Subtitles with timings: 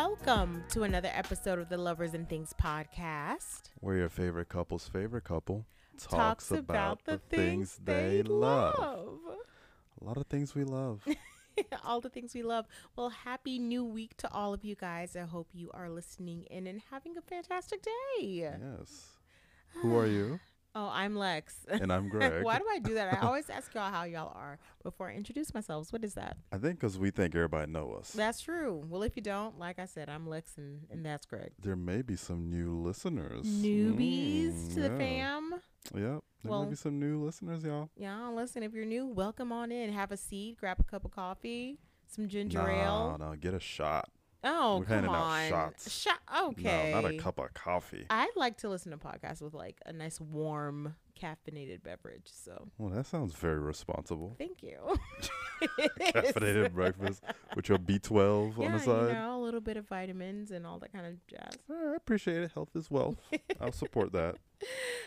[0.00, 3.70] Welcome to another episode of the Lovers and Things podcast.
[3.80, 5.66] Where your favorite couple's favorite couple
[5.98, 8.78] Talks about the things they love.
[10.00, 11.04] A lot of things we love.
[11.84, 12.66] all the things we love.
[12.94, 15.16] Well, happy new week to all of you guys.
[15.16, 18.52] I hope you are listening in and having a fantastic day.
[18.56, 19.08] yes.
[19.82, 20.38] Who are you?
[20.80, 21.56] Oh, I'm Lex.
[21.68, 22.44] And I'm Greg.
[22.44, 23.12] Why do I do that?
[23.20, 25.92] I always ask y'all how y'all are before I introduce myself.
[25.92, 26.36] What is that?
[26.52, 28.12] I think because we think everybody know us.
[28.12, 28.84] That's true.
[28.88, 31.50] Well, if you don't, like I said, I'm Lex and, and that's Greg.
[31.60, 33.44] there may be some new listeners.
[33.44, 35.54] Newbies Mm, to the fam.
[35.94, 36.00] Yep.
[36.00, 37.90] There Well- may be some new listeners, y'all.
[37.96, 39.92] Yeah, listen, if you're new, welcome on in.
[39.92, 43.16] Have a seat, grab a cup of coffee, some ginger no, ale.
[43.18, 44.08] no, get a shot.
[44.44, 45.48] Oh, We're come handing out on.
[45.48, 45.90] shots.
[45.90, 46.18] Shot.
[46.44, 46.90] Okay.
[46.92, 48.06] No, not a cup of coffee.
[48.08, 52.28] I like to listen to podcasts with like a nice warm caffeinated beverage.
[52.32, 54.36] So Well, that sounds very responsible.
[54.38, 54.78] thank you.
[55.60, 56.12] It is.
[56.12, 57.24] Caffeinated breakfast
[57.56, 59.12] with your B12 yeah, on the you side.
[59.14, 61.58] know, a little bit of vitamins and all that kind of jazz.
[61.68, 62.52] Eh, I appreciate it.
[62.54, 63.16] Health is wealth.
[63.60, 64.36] I'll support that.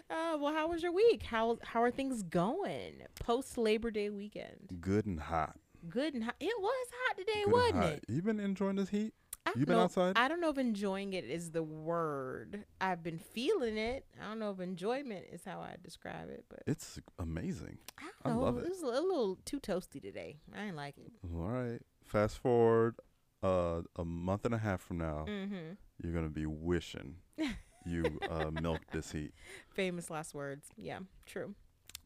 [0.09, 1.23] Uh, well, how was your week?
[1.23, 4.77] How how are things going post Labor Day weekend?
[4.81, 5.55] Good and hot.
[5.89, 6.35] Good and hot.
[6.41, 7.85] It was hot today, Good and wasn't hot.
[7.93, 8.03] it?
[8.09, 9.13] You been enjoying this heat?
[9.45, 10.13] I You don't been know- outside?
[10.17, 12.65] I don't know if enjoying it is the word.
[12.79, 14.05] I've been feeling it.
[14.21, 17.79] I don't know if enjoyment is how I describe it, but It's amazing.
[17.99, 18.65] I, I love it.
[18.65, 20.37] It was a little too toasty today.
[20.55, 21.11] I didn't like it.
[21.33, 21.79] All right.
[22.03, 22.95] Fast forward
[23.43, 25.73] uh, a month and a half from now, Mm-hmm.
[26.03, 27.15] you're gonna be wishing
[27.85, 29.33] you uh, milked this heat.
[29.71, 30.67] Famous last words.
[30.77, 31.55] Yeah, true.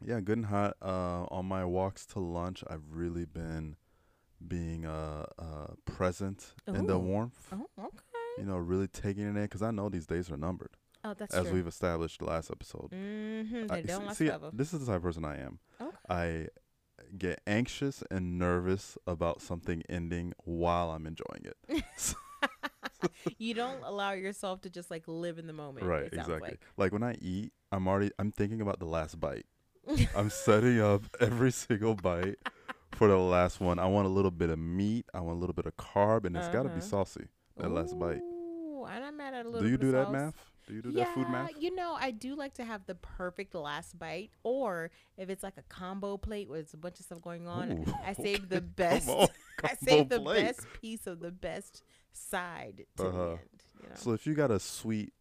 [0.05, 0.77] Yeah, good and hot.
[0.81, 3.75] Uh, on my walks to lunch, I've really been
[4.47, 7.47] being uh, uh, present in the warmth.
[7.51, 7.97] Oh, okay.
[8.37, 10.71] You know, really taking it in because I know these days are numbered,
[11.03, 11.53] Oh, that's as true.
[11.53, 12.91] we've established the last episode.
[12.91, 13.71] Mm-hmm.
[13.71, 15.59] I- don't see- see, this is the type of person I am.
[15.79, 15.97] Okay.
[16.09, 16.47] I
[17.17, 21.85] get anxious and nervous about something ending while I'm enjoying it.
[23.37, 25.85] you don't allow yourself to just like live in the moment.
[25.85, 26.39] right, exactly.
[26.39, 26.59] Like.
[26.77, 26.91] Like.
[26.91, 29.45] when I eat, I'm already I'm thinking about the last bite.
[30.15, 32.37] I'm setting up every single bite
[32.95, 33.79] for the last one.
[33.79, 35.05] I want a little bit of meat.
[35.13, 36.81] I want a little bit of carb, and it's got to be Uh-huh.
[36.81, 37.27] saucy.
[37.57, 38.21] That last bite.
[38.21, 40.11] Ooh, I'm at a little Do you do that sauce.
[40.11, 40.51] math?
[40.67, 41.51] Do you do yeah, that food math?
[41.59, 45.57] you know, I do like to have the perfect last bite, or if it's like
[45.57, 48.61] a combo plate where it's a bunch of stuff going on, Ooh, I save the
[48.61, 49.07] best.
[49.07, 49.27] On,
[49.63, 50.43] I save the plate.
[50.43, 53.31] best piece of the best side to Uh-huh.
[53.33, 53.63] end.
[53.81, 53.95] You know?
[53.95, 55.13] So if you got a sweet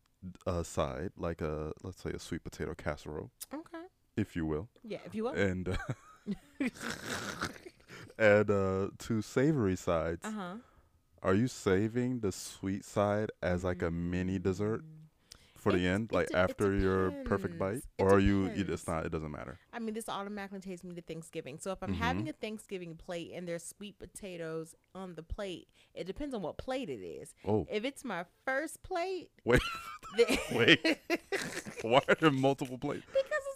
[0.46, 3.84] uh, side, like a let's say a sweet potato casserole, okay.
[4.16, 5.32] if you will, Yeah, if you will.
[5.34, 5.76] and uh,
[8.18, 10.54] and uh, two savory sides, Uh huh.
[11.22, 14.82] are you saving the sweet side as like a mini dessert
[15.56, 17.76] for the end, like after your perfect bite.
[17.78, 18.50] It or are you?
[18.54, 19.06] It's not.
[19.06, 19.58] It doesn't matter.
[19.72, 21.58] I mean, this automatically takes me to Thanksgiving.
[21.58, 21.98] So if I'm Mhm.
[21.98, 26.58] having a Thanksgiving plate and there's sweet potatoes on the plate, it depends on what
[26.58, 27.34] plate it is.
[27.46, 29.62] Oh, If it's my first plate, wait,
[30.18, 30.98] then wait.
[31.82, 33.06] Why are there multiple plates?
[33.06, 33.53] because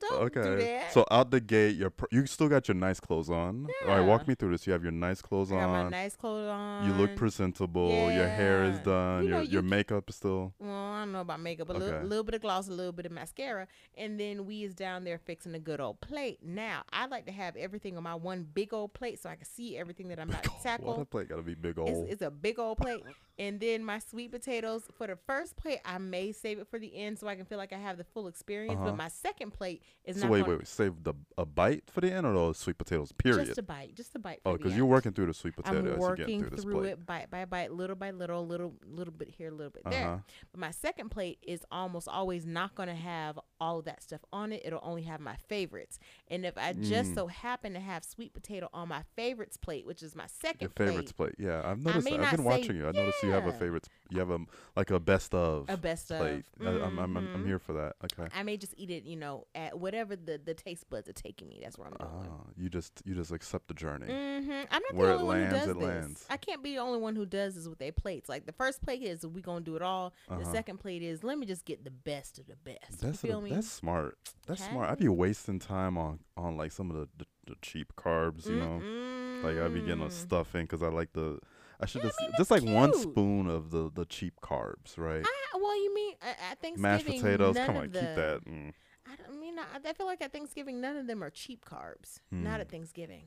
[0.00, 0.64] Don't do Okay.
[0.64, 0.92] that.
[0.92, 3.66] So out the gate, you're pr- you still got your nice clothes on.
[3.82, 4.66] All right, walk me through this.
[4.66, 5.90] You have your nice clothes I got my on.
[5.90, 6.86] nice clothes on.
[6.86, 7.90] You look presentable.
[8.12, 9.24] Your hair is done.
[9.24, 10.52] You know, your you your makeup is still.
[10.58, 12.06] Well, I don't know about makeup, but a little, Okay.
[12.06, 15.18] little bit of gloss, a little bit of mascara, and then we is down there
[15.18, 16.38] fixing a good old plate.
[16.42, 19.46] Now, I like to have everything on my one big old plate so I can
[19.46, 20.96] see everything that I'm about to tackle.
[20.98, 21.88] that plate gotta be big old.
[21.88, 23.02] It's, it's a big old plate.
[23.38, 26.94] And then my sweet potatoes for the first plate, I may save it for the
[26.94, 28.76] end so I can feel like I have the full experience.
[28.76, 28.90] Uh-huh.
[28.90, 30.68] But my second plate is so not wait, gonna- wait, wait.
[30.68, 33.12] Save the a bite for the end, or those sweet potatoes.
[33.12, 33.46] Period.
[33.46, 34.40] just a bite, just a bite.
[34.42, 36.82] For oh, because you're working through the sweet I'm potato as you're working through through
[36.84, 40.06] it bite by bite, little by little, little little bit here, little bit there.
[40.06, 40.18] Uh-huh.
[40.52, 44.20] But my second plate is almost always not going to have all of that stuff
[44.32, 44.60] on it.
[44.64, 45.98] It'll only have my favorites.
[46.28, 47.14] And if I just Mm.
[47.14, 50.70] so happen to have sweet potato on my favorites plate, which is my second Your
[50.70, 51.34] plate, favorites plate.
[51.38, 52.04] Yeah, I've noticed.
[52.10, 52.20] that.
[52.20, 52.86] I've been watching you.
[52.86, 53.88] I noticed you have a favorites.
[54.10, 54.38] You have a
[54.76, 56.44] like a best of a best plate.
[56.60, 56.66] of.
[56.66, 57.46] I, I'm, I'm, I'm Mhm.
[57.46, 57.96] here for that.
[58.04, 58.28] Okay.
[58.34, 61.48] I may just eat it, you know, at whatever the, the taste buds are taking
[61.48, 61.60] me.
[61.62, 62.28] That's where I'm going.
[62.30, 64.06] Ah, you just you just accept the journey.
[64.06, 65.82] hmm I'm not Where the it only one who does it this.
[65.88, 66.26] lands.
[66.28, 68.28] I can't be the only one who does this with their plates.
[68.28, 70.12] Like the first plate is we gonna do it all.
[70.28, 70.52] The Uh-huh.
[70.52, 73.00] second plate is let me just get the best of the best.
[73.00, 73.50] That's you feel me?
[73.54, 74.18] That's smart.
[74.46, 74.90] That's smart.
[74.90, 78.46] I'd be wasting time on on like some of the the, the cheap carbs.
[78.48, 80.12] You know, like I'd be getting a Mm-mm.
[80.12, 81.38] stuff in because I like the.
[81.80, 85.24] I should just just like it's one spoon of the the cheap carbs, right?
[85.24, 86.82] I, well, you mean at, at Thanksgiving?
[86.82, 87.56] Mashed potatoes.
[87.56, 88.40] Come on, keep that.
[88.48, 88.72] Mm.
[89.06, 89.58] I don't mean.
[89.58, 92.20] I, I feel like at Thanksgiving, none of them are cheap carbs.
[92.30, 92.60] Not Hmm.
[92.62, 93.24] at Thanksgiving.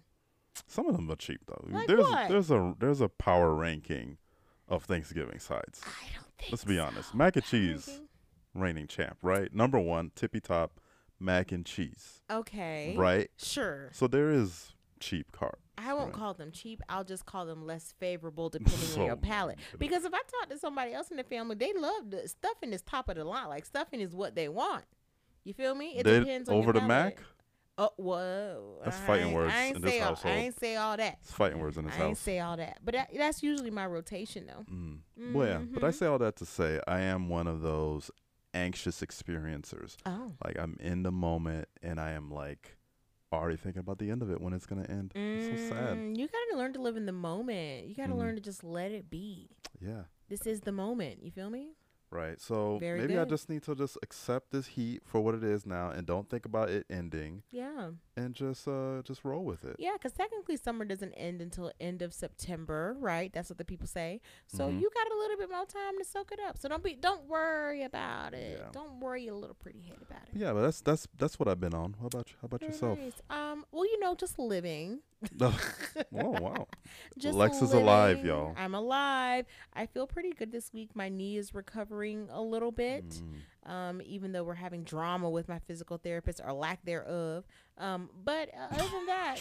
[0.66, 1.64] Some of them are cheap though.
[1.70, 2.30] Like there's what?
[2.30, 4.18] there's a there's a power ranking
[4.70, 5.82] of Thanksgiving sides.
[5.86, 6.52] I don't think.
[6.52, 6.84] Let's be so.
[6.86, 7.14] honest.
[7.14, 8.07] Mac and Power cheese, ranking?
[8.60, 9.54] Reigning champ, right?
[9.54, 10.80] Number one, tippy top,
[11.20, 12.96] mac and cheese, Okay.
[12.98, 13.30] right?
[13.38, 13.90] Sure.
[13.94, 15.54] So there is cheap carbs.
[15.78, 16.14] I won't Right.
[16.14, 16.82] call them cheap.
[16.90, 19.60] I'll just call them less favorable depending on Oh your palate.
[19.78, 22.82] Because if I talk to somebody else in the family, they love the stuffing is
[22.82, 23.48] top of the line.
[23.48, 24.86] Like stuffing is what they want.
[25.44, 25.98] You feel me?
[25.98, 26.88] It They- depends on over the palate.
[27.18, 27.24] Mac.
[27.80, 28.80] Oh whoa!
[28.84, 30.34] That's I fighting words I in this all, household.
[30.36, 31.20] I ain't say all that.
[31.22, 32.04] It's fighting words in this house.
[32.04, 32.80] I ain't say all that.
[32.84, 34.66] But that, that's usually my rotation though.
[34.74, 35.34] Mm.
[35.34, 35.94] Well, yeah, but I Mhm.
[35.94, 38.10] say all that to say I am one of those
[38.58, 39.96] anxious experiencers.
[40.06, 40.34] Oh.
[40.44, 42.76] Like I'm in the moment and I am like
[43.32, 45.12] already thinking about the end of it when it's gonna end.
[45.16, 45.98] It's so sad.
[45.98, 47.88] Mm, You gotta learn to live in the moment.
[47.88, 48.18] You gotta Mhm.
[48.18, 49.50] learn to just let it be.
[49.80, 50.04] Yeah.
[50.30, 51.24] This is the moment.
[51.24, 51.76] You feel me?
[52.10, 52.40] Right.
[52.40, 55.66] So Very maybe I just need to just accept this heat for what it is
[55.66, 57.92] now and don't think about it ending Yeah.
[58.16, 59.76] and just uh just roll with it.
[59.78, 63.32] Yeah, because technically summer doesn't end until end of September, right?
[63.34, 64.22] That's what the people say.
[64.48, 64.80] So Mhm.
[64.80, 66.58] you got a little bit more time to soak it up.
[66.58, 68.58] So don't be, don't worry about it.
[68.62, 68.70] Yeah.
[68.72, 70.30] Don't worry your little pretty head about it.
[70.34, 71.96] Yeah, but that's that's that's what I've been on.
[72.00, 72.36] How about you?
[72.42, 73.00] How about Very yourself?
[73.00, 73.22] nice.
[73.30, 75.02] Um, well, you know, just living.
[75.42, 75.52] oh
[76.14, 76.68] wow.
[77.18, 78.54] Just Lex is alive, y'all.
[78.56, 79.46] I'm alive.
[79.74, 80.96] I feel pretty good this week.
[80.96, 83.08] My knee is recovering a little bit.
[83.10, 83.72] Mm.
[83.72, 87.44] Um, even though we're having drama with my physical therapist or lack thereof.
[87.78, 89.40] Um, but uh, other than that,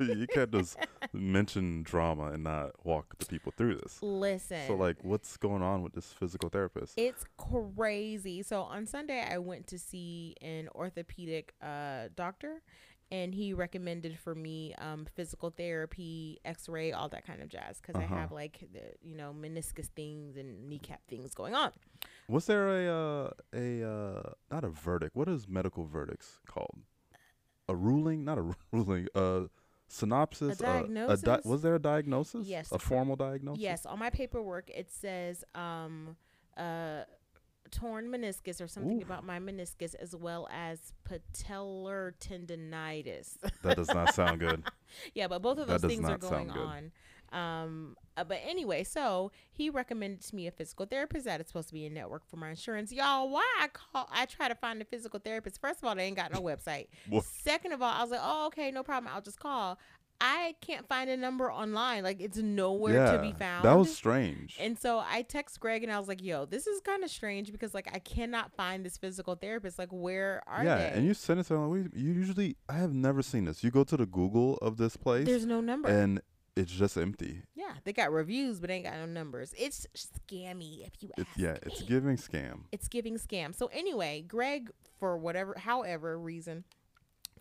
[0.00, 0.78] you can't just
[1.12, 3.98] mention drama and not walk the people through this.
[4.02, 4.66] listen.
[4.66, 6.94] So like what's going on with this physical therapist?
[6.96, 8.42] It's crazy.
[8.42, 12.62] So on Sunday, I went to see an orthopedic uh, doctor,
[13.12, 17.94] and he recommended for me um, physical therapy, X-ray, all that kind of jazz, because
[17.96, 18.14] Uh-huh.
[18.14, 21.72] I have like the you know meniscus things and kneecap things going on.
[22.28, 25.14] Was there a uh, a uh, not a verdict?
[25.16, 26.78] What is medical verdicts called?
[27.68, 28.24] A ruling?
[28.24, 29.08] Not a ruling.
[29.14, 29.44] A
[29.88, 30.58] synopsis.
[30.58, 31.44] di- diagnosis?
[31.44, 32.46] was there a diagnosis?
[32.46, 32.72] Yes.
[32.72, 33.62] A formal diagnosis.
[33.62, 36.16] Yes, on my paperwork it says um,
[36.56, 37.02] uh,
[37.70, 39.04] torn meniscus or something Oof.
[39.04, 43.36] about my meniscus, as well as patellar tendonitis.
[43.62, 44.62] That does not sound good.
[45.12, 46.92] Yeah, but both of those things are going on.
[47.34, 51.66] Um, uh, but anyway, so he recommended to me a physical therapist that is supposed
[51.68, 52.92] to be a network for my insurance.
[52.92, 54.08] Y'all, why I call?
[54.12, 55.60] I try to find a physical therapist.
[55.60, 56.86] First of all, they ain't got no website.
[57.24, 59.12] Second of all, I was like, oh, okay, no problem.
[59.12, 59.80] I'll just call.
[60.20, 62.02] I can't find a number online.
[62.02, 63.64] Like it's nowhere yeah, to be found.
[63.64, 64.56] that was strange.
[64.60, 67.52] And so I text Greg and I was like, "Yo, this is kind of strange
[67.52, 69.78] because like I cannot find this physical therapist.
[69.78, 70.82] Like, where are yeah, they?
[70.84, 71.90] Yeah, and you send it to them.
[71.94, 73.62] You usually, I have never seen this.
[73.62, 75.88] You go to the Google of this place, There's no number.
[75.88, 76.20] and
[76.56, 77.42] it's just empty.
[77.56, 79.52] yeah, they got reviews, but ain't got no numbers.
[79.58, 81.86] It's scammy, if you It, ask yeah, it's me.
[81.88, 82.60] giving scam.
[82.70, 83.52] it's giving scam.
[83.54, 84.70] So anyway, Greg,
[85.00, 86.62] for whatever, however reason,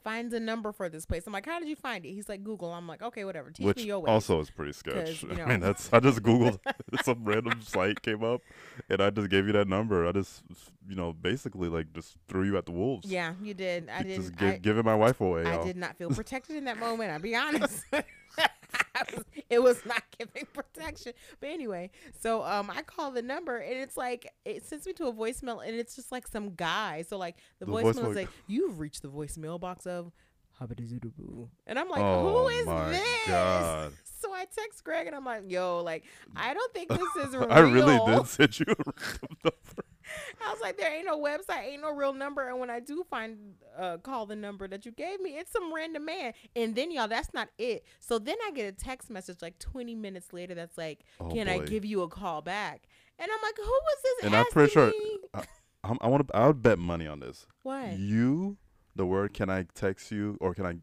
[0.04, 1.26] finds a number for this place.
[1.26, 2.14] I'm like, how did you find it?
[2.14, 2.74] He's like, Google.
[2.74, 3.52] I'm like, okay, whatever.
[3.52, 4.10] Teach which me your ways.
[4.10, 5.24] also is pretty sketch.
[5.24, 6.60] you I mean, that's I just googled
[7.04, 8.42] some random site came up,
[8.90, 10.08] and I just gave you that number.
[10.08, 10.44] I just,
[10.88, 13.10] you know, basically like just threw you at the wolves.
[13.10, 13.90] yeah, you did.
[13.90, 14.22] I didn't.
[14.22, 15.46] just give, I, giving my wife away.
[15.46, 15.66] I y'all.
[15.66, 17.12] did not feel protected in that moment.
[17.12, 17.86] I'll be honest.
[19.50, 21.14] It was not giving protection.
[21.40, 21.92] But anyway,
[22.22, 25.66] so um, I call the number and it's like it sends me to a voicemail
[25.66, 27.04] and it's just like some guy.
[27.08, 30.12] So like the, The voicemail, voicemail- is like, "You've reached the voicemail box of."
[30.62, 33.28] Habba-dizzy-doo-boo." And I'm like, oh who is this?
[33.28, 33.94] god!
[34.24, 37.48] So I text Greg and I'm like, yo, like, I don't think this is real.
[37.52, 39.84] I really did send you a random number.
[40.46, 42.48] I was like, there ain't no website, ain't no real number.
[42.48, 43.38] And when I do find,
[43.78, 46.34] uh, call the number that you gave me, it's some random man.
[46.56, 47.86] And then, y'all, that's not it.
[48.00, 51.48] So then I get a text message like 20 minutes later that's like, Oh, can
[51.48, 52.88] I give you a call back?
[53.20, 54.26] And I'm like, who was this?
[54.26, 55.48] And I'm pretty sure- asking?
[55.86, 56.36] I'm, I want to.
[56.36, 57.46] I would bet money on this.
[57.64, 57.98] What?
[57.98, 58.58] You,
[58.96, 60.76] the word "Can I text you" or "Can I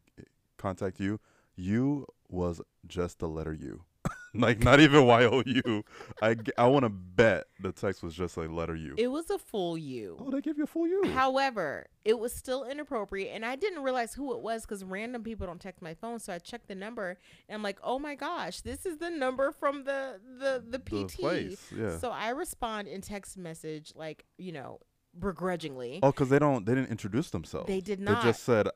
[0.59, 1.21] contact you"?
[1.57, 3.85] You was just the letter U,
[4.35, 5.85] like not even Y O U.
[6.23, 8.95] I I want to bet the text was just like letter U.
[8.97, 10.17] It was a full U.
[10.21, 11.05] oh, they give you a full U.
[11.15, 15.47] However, it was still inappropriate, and I didn't realize who it was because random people
[15.47, 16.19] don't text my phone.
[16.19, 17.19] So I checked the number,
[17.49, 21.07] and I'm like, "Oh my gosh, this is the number from the the the the
[21.07, 21.99] PT." place, yeah.
[21.99, 24.81] So I respond in text message, like you know,
[25.19, 26.01] begrudgingly.
[26.03, 26.65] oh, because they don't.
[26.67, 27.67] They didn't introduce themselves.
[27.67, 28.23] They did not.
[28.23, 28.69] They just said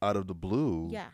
[0.00, 0.88] out of the blue.
[0.90, 1.08] yeah,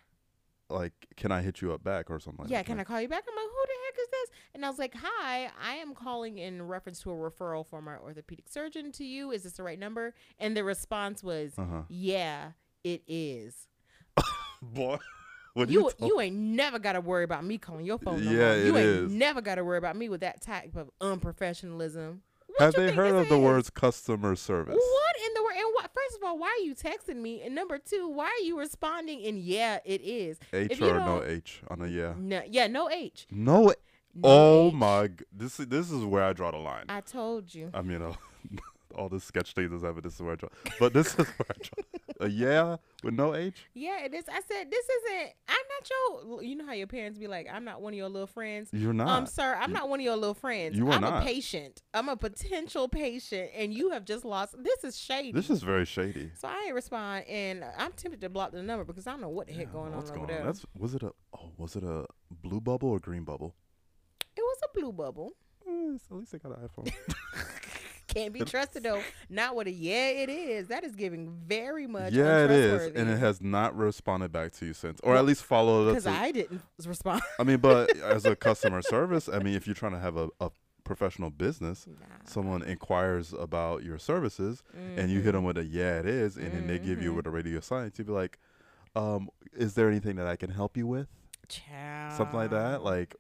[0.70, 2.44] Like, can I hit you up back or something?
[2.44, 2.58] like yeah.
[2.58, 2.66] that.
[2.66, 3.24] Can I call you back?
[3.28, 3.67] I'm like, who the
[3.98, 4.30] is this?
[4.54, 8.00] And I was like, hi, I am calling in reference to a referral from our
[8.00, 9.30] orthopedic surgeon to you.
[9.30, 10.14] Is this the right number?
[10.38, 11.82] And the response was, Uh huh.
[11.88, 12.52] yeah,
[12.84, 13.66] it is.
[14.62, 14.98] Boy,
[15.54, 15.90] what you?
[16.00, 18.24] you you ain't never got to worry about me calling your phone.
[18.24, 19.12] No Yeah, you ain't is.
[19.12, 22.18] never got to worry about me with that type of unprofessionalism.
[22.46, 24.74] What Have they heard of the words customer service?
[24.74, 25.56] What in the world?
[25.58, 25.90] And what?
[26.08, 27.42] First of all, why are you texting me?
[27.42, 29.20] And number two, why are you responding?
[29.20, 30.38] in yeah, it is.
[30.54, 32.14] H or no H on a yeah.
[32.16, 33.26] No, yeah, no H.
[33.30, 33.74] No.
[34.14, 34.74] No oh H.
[34.74, 35.10] my!
[35.30, 36.86] This is this is where I draw the line.
[36.88, 37.70] I told you.
[37.74, 38.14] I mean, uh,
[38.96, 40.48] all this sketch things is This is where I draw,
[40.80, 42.26] but this is where I draw.
[42.26, 43.66] a yeah with no H?
[43.74, 44.24] Yeah, it is.
[44.28, 45.30] I said this isn't.
[45.48, 46.42] I'm not your.
[46.42, 48.70] You know how your parents be like, I'm not one of your little friends.
[48.72, 49.08] You're not.
[49.08, 50.76] Um, sir, I'm You- not one of your little friends.
[50.76, 51.22] You are I'm not.
[51.22, 51.82] a patient.
[51.94, 54.54] I'm a potential patient, and you have just lost.
[54.62, 55.32] This is shady.
[55.32, 56.30] this is very shady.
[56.38, 59.28] so I ain't respond, and I'm tempted to block the number because I don't know
[59.28, 60.40] what the heck Yeah, going on what's over going there.
[60.40, 60.46] on?
[60.46, 62.06] That's was it a oh was it a
[62.42, 63.54] blue bubble or green bubble?
[64.36, 65.32] It was a blue bubble.
[65.66, 66.92] Eh, at least they got an iPhone.
[68.08, 69.02] Can't be trusted though.
[69.28, 70.68] Not with a yeah, it is.
[70.68, 72.12] That is giving very much.
[72.12, 75.24] yeah, it is, and it has not responded back to you since, or Well, at
[75.26, 75.94] least followed up.
[75.94, 77.20] because I didn't respond.
[77.38, 80.28] I mean, but as a customer service, I mean, if you're trying to have a,
[80.40, 80.50] a
[80.84, 82.06] professional business, Nah.
[82.24, 84.62] someone inquires about your services,
[84.96, 87.16] and you hit them with a yeah, it is, and then they give you Mhm.
[87.16, 88.38] with a radio silence, you'd be like,
[88.96, 91.08] um, is there anything that I can help you with?
[91.48, 92.12] Child.
[92.14, 92.82] Something like that.
[92.82, 93.14] Like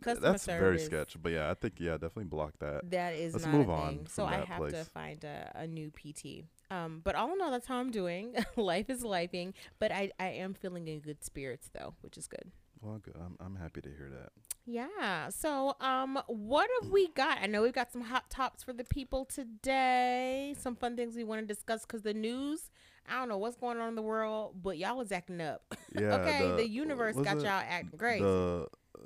[0.00, 0.86] Customer that's very service.
[0.86, 1.16] sketch.
[1.22, 2.90] But yeah, I think yeah, definitely block that.
[2.90, 4.06] That is Let's not move a on.
[4.06, 6.44] So I have to find a, a new PT.
[6.70, 8.34] Um, but all in all, that's how I'm doing.
[8.56, 12.52] Life is lifing, but I, I am feeling in good spirits though, which is good.
[12.80, 13.16] Well, good.
[13.16, 14.32] I'm I'm happy to hear that.
[14.66, 15.28] Yeah.
[15.30, 17.38] So, um, what have we got?
[17.42, 20.54] I know we've got some hot tops for the people today.
[20.58, 22.70] Some fun things we want to discuss because the news.
[23.08, 25.62] I don't know what's going on in the world, but y'all was acting up.
[25.92, 26.14] Yeah.
[26.14, 28.22] okay, the, universe got it y'all acting great.
[28.22, 29.00] The uh,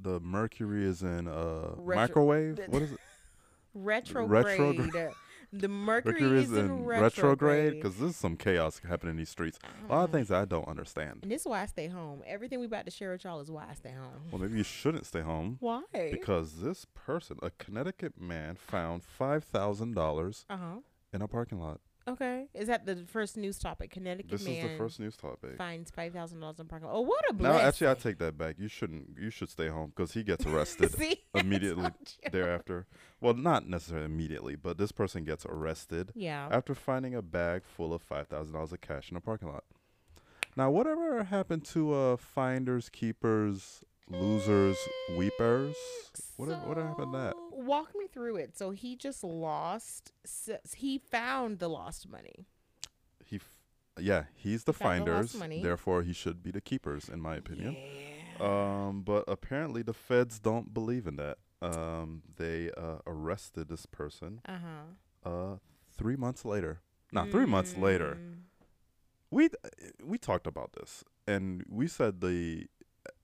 [0.00, 2.56] the mercury is in uh Retro- microwave.
[2.56, 2.98] the- What is it?
[3.74, 4.58] retrograde.
[4.58, 5.12] retrograde.
[5.52, 7.72] the Mercury, Mercury is, is in retrograde.
[7.74, 9.58] because there's some chaos happening in these streets.
[9.88, 11.20] A lot of things I don't understand.
[11.22, 12.22] And this is why I stay home.
[12.26, 14.20] Everything we about to share with y'all is why I stay home.
[14.30, 15.82] Well, maybe you shouldn't stay home Why?
[16.10, 20.74] because this person, a Connecticut man, found five thousand dollars Uh huh.
[21.14, 21.80] in a parking lot.
[22.08, 22.46] Okay.
[22.54, 23.90] Is that the first news topic?
[23.90, 25.56] Connecticut This man is the first news topic.
[25.56, 26.88] finds five thousand dollars in parking.
[26.90, 27.66] Oh, what a blessing!
[27.66, 28.56] actually, I take that back.
[28.58, 29.16] You shouldn't.
[29.20, 31.90] You should stay home because he gets arrested See, immediately
[32.32, 32.86] thereafter.
[33.20, 36.48] Well, not necessarily immediately, but this person gets arrested Yeah.
[36.50, 39.64] after finding a bag full of five thousand dollars of cash in a parking lot.
[40.56, 44.76] Now, whatever happened to uh, finders, keepers, losers,
[45.16, 45.76] weepers?
[46.36, 47.34] What what happened to that?
[47.52, 48.56] Walk me through it.
[48.56, 50.12] So he just lost.
[50.76, 52.46] He found the lost money.
[53.24, 53.58] He, f-
[54.00, 55.34] yeah, he's the He the finders.
[55.34, 55.62] money.
[55.62, 57.76] Therefore, he should be the keepers, in my opinion.
[57.76, 58.86] Yeah.
[58.86, 61.38] Um, but apparently the feds don't believe in that.
[61.60, 64.58] Um, they uh, arrested this person Uh
[65.24, 65.28] huh.
[65.28, 65.56] uh
[65.96, 66.80] three months later.
[67.10, 68.16] Not three months later.
[68.20, 68.34] Mm.
[69.32, 69.48] We
[70.04, 72.66] we talked about this, and we said the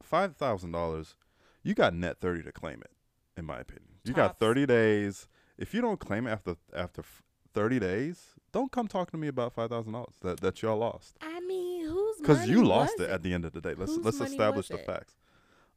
[0.02, 1.14] five thousand dollars.
[1.62, 2.90] You got net thirty to claim it,
[3.36, 3.94] in my opinion.
[4.04, 4.38] You got Tops.
[4.40, 5.28] thirty days.
[5.56, 7.22] If you don't claim it after after f-
[7.54, 11.16] thirty days, don't come talking to me about five thousand dollars that that y'all lost.
[11.20, 13.74] I mean, whose Because you lost it at the end of the day.
[13.76, 14.86] Let's Whose let's money establish was the it?
[14.86, 15.14] facts.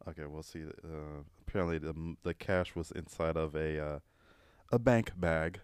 [0.09, 0.63] Okay, we'll see.
[0.63, 3.99] Uh, apparently, the m- the cash was inside of a uh,
[4.71, 5.59] a bank bag.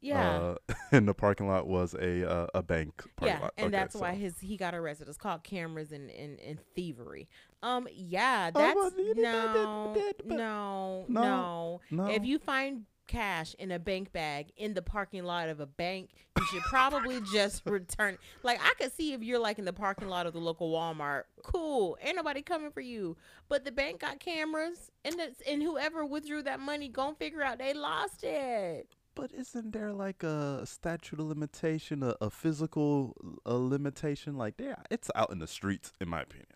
[0.00, 0.54] Yeah.
[0.70, 3.54] Uh, in the parking lot was a uh, a bank parking yeah, lot.
[3.56, 5.08] and Okay, that's why his he got arrested.
[5.08, 7.28] It's called cameras and, and, and thievery.
[7.62, 12.10] Um, yeah, Oh, that's well, no, did- did- but- no, No, no, No.
[12.10, 16.10] If you find cash in a bank bag in the parking lot of a bank,
[16.38, 18.16] you should probably just return.
[18.42, 21.24] Like I could see if you're like in the parking lot of the local Walmart,
[21.42, 23.16] cool, ain't nobody coming for you.
[23.48, 25.16] But the bank got cameras, and
[25.46, 28.88] and whoever withdrew that money, gon' figure out they lost it.
[29.20, 34.36] But isn't there like a statute of limitation, a, a physical a limitation?
[34.38, 36.46] Like there, it's out in the streets, in my opinion.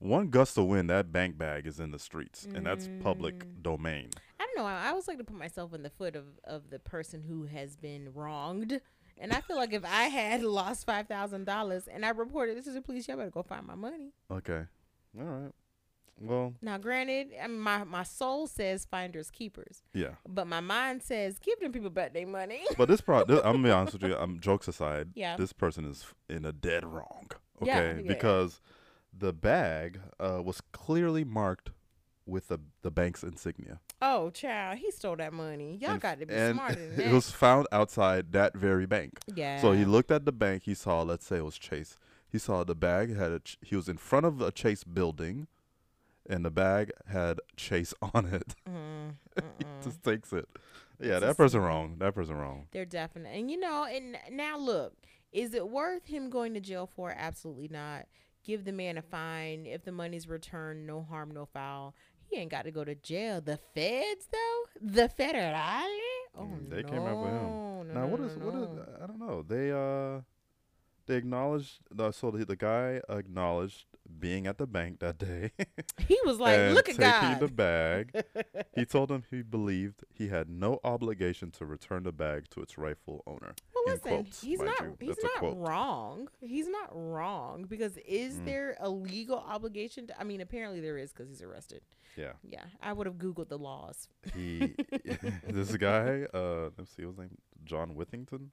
[0.00, 3.62] One gust of wind, that bank bag is in the streets, and that's public Mm.
[3.62, 4.10] domain.
[4.40, 4.68] I don't know.
[4.68, 7.44] I I always like to put myself in the foot of, of the person who
[7.44, 8.80] has been wronged.
[9.18, 12.64] And I feel like if I had lost five thousand dollars and I reported this
[12.64, 14.12] to the police, y'all better go find my money.
[14.30, 14.64] Okay,
[15.18, 15.52] all right.
[16.20, 20.14] Well, Now, granted, I mean, my my soul says finders keepers, yeah.
[20.26, 22.64] but my mind says give them people back their money.
[22.78, 24.16] But this pro, this, I'm gonna be honest with you.
[24.16, 25.36] Um, jokes aside, Yeah.
[25.36, 27.28] this person is in a dead wrong.
[27.62, 28.08] Okay, yeah.
[28.08, 28.60] because
[29.18, 31.70] the bag uh, was clearly marked
[32.26, 33.80] with the the bank's insignia.
[34.02, 35.78] oh, child, he stole that money.
[35.80, 39.18] Y'all And- got to be and smarter than it was found outside that very bank.
[39.34, 39.60] yeah.
[39.60, 40.62] So he looked at the bank.
[40.64, 41.98] He saw, let's say it was Chase.
[42.28, 43.40] He saw the bag had a.
[43.40, 45.46] Ch- he was in front of a Chase building,
[46.28, 48.54] and the bag had Chase on it.
[48.68, 49.14] Mm,
[49.58, 50.48] he just takes it.
[51.00, 51.96] Yeah, It's that person wrong.
[51.98, 52.68] That person wrong.
[52.72, 53.30] They're definite.
[53.36, 54.94] And you know, and now look,
[55.32, 57.14] is it worth him going to jail for?
[57.16, 58.06] Absolutely not.
[58.44, 59.66] Give the man a fine.
[59.66, 61.94] If the money's returned, no harm, no foul.
[62.28, 63.40] He ain't got to go to jail.
[63.40, 65.84] The feds, though, the federale.
[66.38, 67.42] Oh Mm, they no, came after him.
[67.44, 68.68] No, now no, what is what is.
[69.02, 69.42] I don't know.
[69.42, 70.20] They uh
[71.06, 71.78] they acknowledged.
[71.90, 73.84] The, so the, the guy acknowledged
[74.20, 75.50] being at the bank that day.
[76.06, 78.24] He was like, "Look at taking God." the bag.
[78.74, 82.78] he told him he believed he had no obligation to return the bag to its
[82.78, 83.54] rightful owner.
[83.74, 84.96] Well, in listen, quotes, he's not you.
[85.00, 86.28] he's That's not wrong.
[86.40, 88.44] He's not wrong because is Mm.
[88.44, 90.06] there a legal obligation?
[90.08, 91.82] To, I mean, apparently there is because he's arrested.
[92.16, 94.08] Yeah, Yeah, I would have googled the laws.
[94.34, 94.74] he.
[95.48, 96.26] this guy.
[96.32, 97.38] Uh, let's see, what's his name?
[97.64, 98.48] John Withington.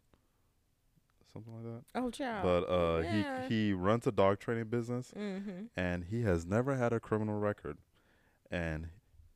[1.33, 1.99] Something like that.
[1.99, 2.43] Oh, child.
[2.43, 3.47] But uh, yeah.
[3.47, 5.65] he he runs a dog training business, mm-hmm.
[5.75, 7.79] and he has never had a criminal record,
[8.51, 8.89] and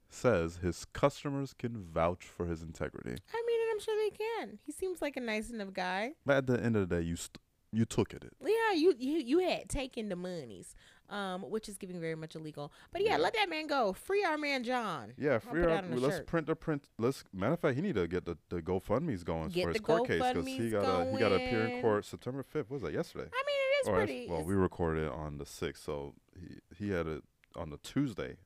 [0.10, 3.16] says his customers can vouch for his integrity.
[3.34, 4.60] I mean, and I'm sure they can.
[4.64, 6.12] He seems like a nice enough guy.
[6.26, 7.40] But at the end of the day, you st-
[7.72, 8.24] you took it.
[8.42, 10.76] Yeah, you you you had taken the monies,
[11.10, 12.72] um, which is giving very much illegal.
[12.92, 13.18] But yeah, Yeah.
[13.18, 13.94] let that man go.
[13.94, 15.14] Free our man John.
[15.18, 15.84] Yeah, free put up.
[15.84, 16.28] that on a Let's shirt.
[16.28, 16.84] print the print.
[16.98, 19.82] Let's matter of fact, he need to get the the GoFundmes going Get for his
[19.82, 22.70] court case because he GoFundMes a, he got to appear in court September fifth.
[22.70, 23.30] What was that yesterday?
[23.34, 24.28] I mean, it is Or pretty.
[24.30, 27.24] well, we recorded on the sixth, so he he had it
[27.56, 28.38] on the Tuesday.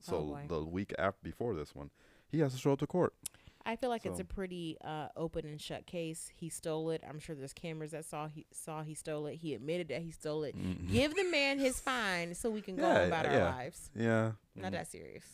[0.00, 1.90] So Oh, the week after before this one,
[2.30, 3.14] he has to show up to court.
[3.66, 6.30] I feel like it's a pretty uh, open and shut case.
[6.36, 7.02] He stole it.
[7.08, 9.36] I'm sure there's cameras that saw he saw he stole it.
[9.36, 10.54] He admitted that he stole it.
[10.56, 10.90] Mhm.
[10.90, 13.90] Give the man his fine so we can go Yeah, about our lives.
[13.96, 15.24] Yeah, Not mhm, that serious.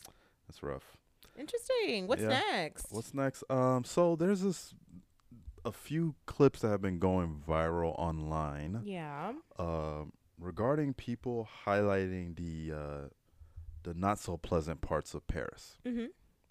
[0.47, 0.97] that's rough.
[1.37, 2.07] Interesting.
[2.07, 2.29] What's Yeah.
[2.29, 2.87] next?
[2.91, 3.43] What's next?
[3.49, 4.73] Um, so there's this
[5.65, 8.81] a few clips that have been going viral online.
[8.85, 9.33] yeah.
[9.59, 13.09] um, regarding people highlighting the uh,
[13.83, 15.77] the not so pleasant parts of Paris.
[15.85, 16.05] Mm-hmm.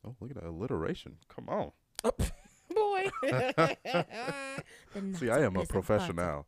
[0.07, 1.17] Oh, look at that alliteration!
[1.29, 1.73] Come on.
[2.75, 3.11] Boy.
[5.15, 5.75] See, I am a professional.
[5.83, 6.45] parts of God.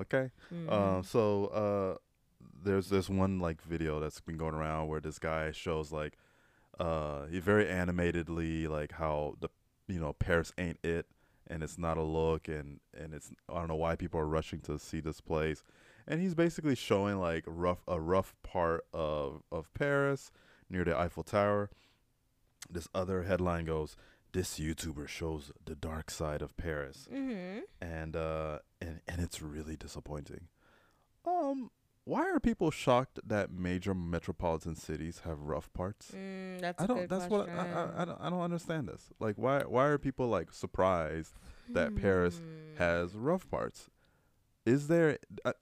[0.00, 0.30] Okay.
[0.68, 1.96] Um, so uh,
[2.64, 6.16] there's this one like video that's been going around where this guy shows like
[6.80, 9.48] uh, he very animatedly like how the
[9.86, 11.06] you know Paris ain't it
[11.46, 14.60] and it's not a look and and it's I don't know why people are rushing
[14.60, 15.62] to see this place
[16.08, 20.30] and he's basically showing like rough a rough part of of Paris
[20.68, 21.70] near the Eiffel Tower.
[22.70, 23.96] This other headline goes,
[24.32, 27.62] "This YouTuber shows the dark side of Paris." Mhm.
[27.80, 30.48] and uh and and it's really disappointing.
[31.24, 31.70] Um,
[32.04, 36.12] why are people shocked that major metropolitan cities have rough parts?
[36.12, 37.08] Mm, that's I don't.
[37.08, 37.52] That's what I.
[37.68, 39.10] I I don't I don't understand this.
[39.18, 41.34] Like, why why are people like surprised
[41.70, 42.76] that Paris Hmm.
[42.78, 43.90] has rough parts?
[44.64, 45.18] Is there?
[45.44, 45.52] Uh,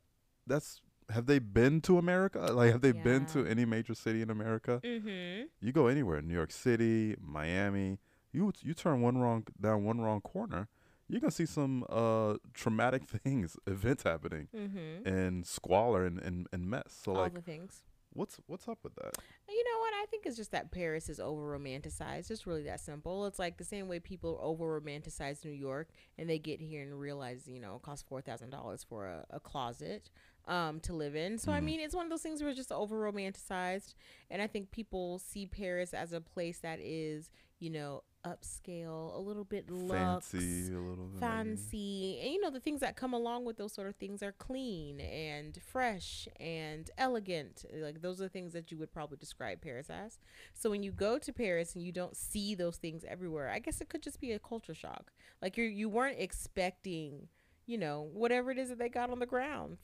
[0.46, 2.38] that's have they been to America?
[2.52, 4.80] Like, have they been to any major city in America?
[4.82, 5.48] Mhm.
[5.60, 7.98] You go anywhere, New York City, Miami.
[8.32, 10.68] You you turn one wrong down one wrong corner,
[11.08, 15.06] you're gonna see some uh traumatic things, events happening, Mhm.
[15.06, 16.98] and squalor and, and, and mess.
[17.04, 17.82] So All like, the things.
[18.14, 19.12] What's what's up with that?
[19.48, 19.92] You know what?
[20.02, 22.30] I think it's just that Paris is over romanticized.
[22.30, 23.26] It's really that simple.
[23.26, 26.98] It's like the same way people over romanticize New York and they get here and
[26.98, 30.10] realize, you know, it costs four thousand dollars for a, a closet
[30.46, 31.38] um to live in.
[31.38, 31.64] So I Mhm.
[31.64, 33.94] mean it's one of those things where it's just over romanticized
[34.30, 37.30] and I think people see Paris as a place that is,
[37.64, 41.20] you know, upscale, a little bit luxe, Fancy a little bit.
[41.20, 44.32] fancy and you know the things that come along with those sort of things are
[44.32, 49.90] clean and fresh and elegant like those are things that you would probably describe paris
[49.90, 50.18] as
[50.54, 53.82] so when you go to paris and you don't see those things everywhere i guess
[53.82, 57.28] it could just be a culture shock like you you weren't expecting
[57.66, 59.76] you know whatever it is that they got on the ground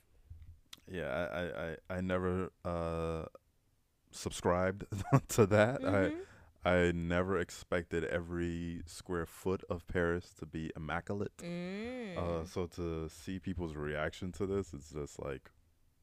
[0.91, 1.45] Yeah, I I,
[1.93, 3.25] I, I never uh
[4.13, 4.85] subscribed
[5.37, 5.83] to that.
[5.83, 5.95] Mhm.
[5.95, 6.13] I
[6.65, 11.37] I never expected every square foot of Paris to be immaculate.
[11.39, 12.19] Mm.
[12.19, 15.51] Uh, so to see people's reaction to this, it's just like,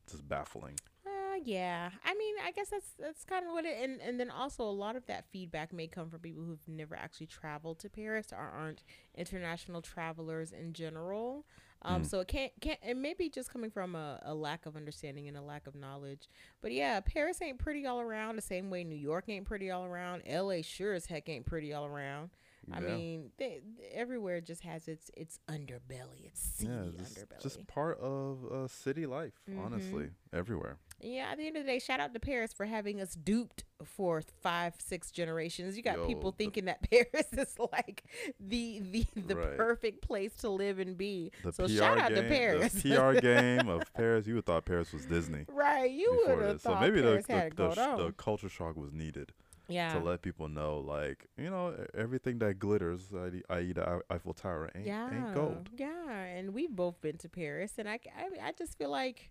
[0.09, 0.75] just baffling.
[1.05, 1.91] Uh, yeah.
[2.03, 4.71] I mean, I guess that's that's kind of what it and and then also a
[4.71, 8.39] lot of that feedback may come from people who've never actually traveled to Paris or
[8.39, 8.83] aren't
[9.15, 11.45] international travelers in general.
[11.83, 12.05] Um, Mm.
[12.05, 15.27] so it can't can't it may be just coming from a, a lack of understanding
[15.27, 16.27] and a lack of knowledge.
[16.61, 19.85] But yeah, Paris ain't pretty all around the same way New York ain't pretty all
[19.85, 20.23] around.
[20.27, 22.31] LA sure as heck ain't pretty all around.
[22.69, 23.61] I mean, they,
[23.93, 27.41] everywhere just has its its underbelly, its seedy yeah, just, underbelly.
[27.41, 30.77] just part of uh, city life, honestly, everywhere.
[30.99, 33.63] Yeah, at the end of the day, shout out to Paris for having us duped
[33.83, 35.77] for five, six generations.
[35.77, 38.03] You got Yo, people the- thinking that Paris is like
[38.39, 39.57] the the the Right.
[39.57, 41.31] perfect place to live and be.
[41.43, 42.73] The so PR shout out game, to Paris.
[42.73, 44.25] the PR game of Paris.
[44.25, 45.45] You would thought Paris was Disney.
[45.53, 46.63] right, you would have this.
[46.63, 47.97] So thought maybe Paris the had the, the, going sh- on.
[48.05, 49.33] the culture shock was needed
[49.69, 53.13] yeah, to let people know, like you know, everything that glitters,
[53.49, 55.69] i.e., the Eiffel Tower, ain't yeah, ain't gold.
[55.77, 56.13] yeah.
[56.23, 59.29] And we've both been to Paris, and I, I, I just feel like.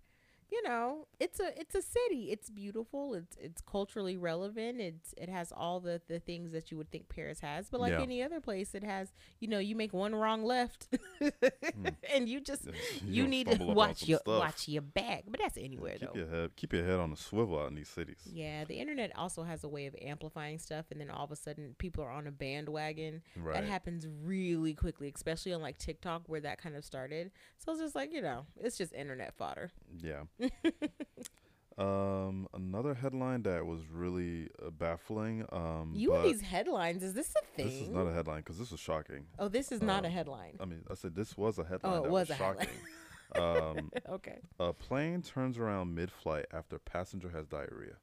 [0.50, 2.30] You know, it's a it's a city.
[2.30, 3.14] It's beautiful.
[3.14, 4.80] It's it's culturally relevant.
[4.80, 7.68] It's it has all the the things that you would think Paris has.
[7.68, 8.02] But like Yeah.
[8.02, 10.88] any other place, it has you know you make one wrong left,
[11.20, 11.86] hmm.
[12.14, 12.72] and you just Yeah,
[13.04, 14.38] you need to watch your stuff.
[14.40, 15.24] watch your back.
[15.28, 16.18] But that's anywhere Keep though.
[16.20, 18.18] your head keep your head on a swivel out in these cities.
[18.24, 21.36] Yeah, the internet also has a way of amplifying stuff, and then all of a
[21.36, 23.22] sudden people are on a bandwagon.
[23.36, 23.54] Right.
[23.54, 27.30] That happens really quickly, especially on like TikTok where that kind of started.
[27.58, 29.70] So it's just like you know, it's just internet fodder.
[29.98, 30.22] Yeah.
[31.78, 35.44] um, another headline that was really uh, baffling.
[35.52, 37.66] Um, You and these headlines, is this a thing?
[37.66, 39.26] this is not a headline because this was shocking.
[39.38, 40.56] oh, this is not a um, headline.
[40.60, 41.92] I mean, I said this was a headline.
[41.92, 42.66] Oh, it was was, a headline.
[42.66, 42.80] shocking.
[43.78, 44.38] um, okay.
[44.58, 47.96] a plane turns around mid-flight after passenger has diarrhea.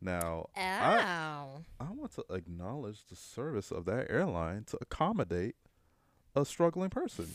[0.00, 1.44] Now, I,
[1.80, 5.56] I want to acknowledge the service of that airline to accommodate
[6.36, 7.28] a struggling person.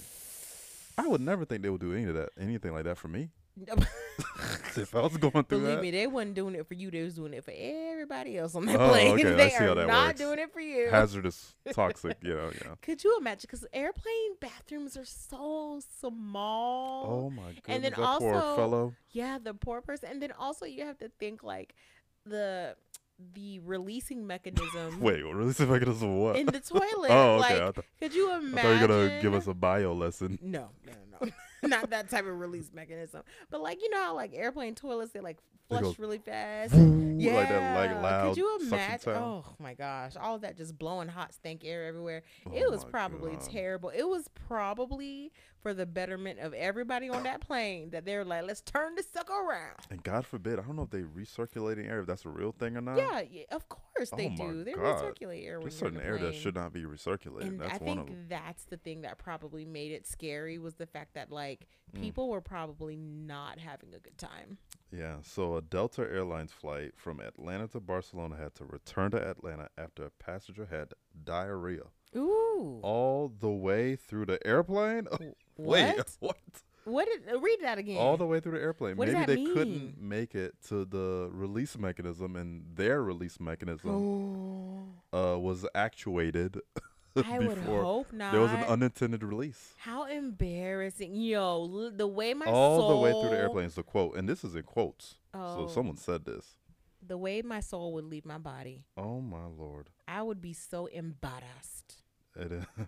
[0.97, 3.32] I would never think they would do any of that, anything like that for me.
[4.76, 6.89] if I was going through Believe that, me, they wasn't doing it for you.
[6.89, 9.12] They was doing it for everybody else on that Oh, plane.
[9.13, 10.20] okay, I they are not works.
[10.20, 10.89] doing it for you.
[10.89, 12.76] hazardous, toxic, you know, know.
[12.82, 13.42] Could you imagine?
[13.44, 17.06] Because airplane bathrooms are so small.
[17.26, 18.94] Oh my goodness, And then that poor also- fellow.
[19.12, 21.76] Yeah, the poor person, and then also you have to think like
[22.26, 22.76] the
[23.36, 26.36] the releasing mechanism Wait, what release mechanism what?
[26.36, 27.12] in the oh, toilet.
[27.12, 27.39] oh, okay.
[27.39, 28.56] Like, I, th- could you I imagine?
[28.58, 30.39] thought you were gonna give us a bio lesson.
[30.42, 31.32] No, no, no, no.
[31.69, 33.23] not that type of release mechanism.
[33.49, 35.38] But like you know how like airplane toilets they like
[35.69, 36.73] flush really fast.
[36.73, 38.28] yeah, like that, like loud.
[38.30, 39.13] Could you imagine?
[39.13, 42.23] Oh my gosh, all that just blowing hot stank air everywhere.
[42.45, 43.41] Oh it Oh was probably God.
[43.49, 43.89] terrible.
[43.89, 45.32] It was probably
[45.63, 49.34] for the betterment of everybody on that plane that they're like, let's turn this sucker
[49.34, 49.78] around.
[49.89, 52.78] And God forbid, I don't know if they recirculating air, if that's a real thing
[52.78, 52.97] or not.
[52.97, 54.63] Yeah, yeah, of course they Oh do.
[54.63, 55.02] They God.
[55.02, 57.47] recirculate air There's certain the air that should not be recirculated.
[57.47, 58.26] And that's I one think of them.
[58.30, 62.02] that's the thing that probably made it scary was the fact that like Mm.
[62.02, 64.58] people were probably not having a good time.
[64.91, 65.17] Yeah.
[65.21, 70.06] So a Delta Airlines flight from Atlanta to Barcelona had to return to Atlanta after
[70.06, 71.84] a passenger had diarrhea
[72.15, 72.80] Ooh.
[72.82, 75.08] all the way through the airplane.
[75.58, 76.10] Wait, What?
[76.20, 76.38] what?
[76.86, 77.98] What did uh, read that again?
[77.98, 78.98] All the way through the airplane.
[78.98, 79.54] What does Maybe they mean?
[79.54, 83.89] couldn't make it to the release mechanism, and their release mechanism
[85.13, 86.60] Oh, uh, was actuated
[87.16, 88.32] I would before hope not.
[88.34, 89.76] there was an unintended release.
[89.78, 91.62] How embarrassing, yo!
[91.72, 94.28] l- The way my all soul, the way through the airplane is the quote, and
[94.28, 95.16] this is in quotes.
[95.34, 96.58] Oh, So someone said this.
[97.06, 99.89] the way my soul would leave my body, Oh my lord!
[100.08, 102.02] I would be so embarrassed.
[102.38, 102.46] Oh
[102.78, 102.86] my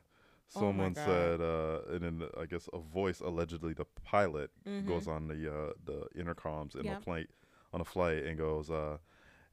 [0.49, 1.03] someone God.
[1.05, 4.86] said, uh, and then I guess a voice, allegedly the pilot, Mhm.
[4.88, 6.95] goes on the uh, the intercoms in Yeah.
[6.95, 7.27] the plane
[7.73, 8.97] on a flight and goes, uh,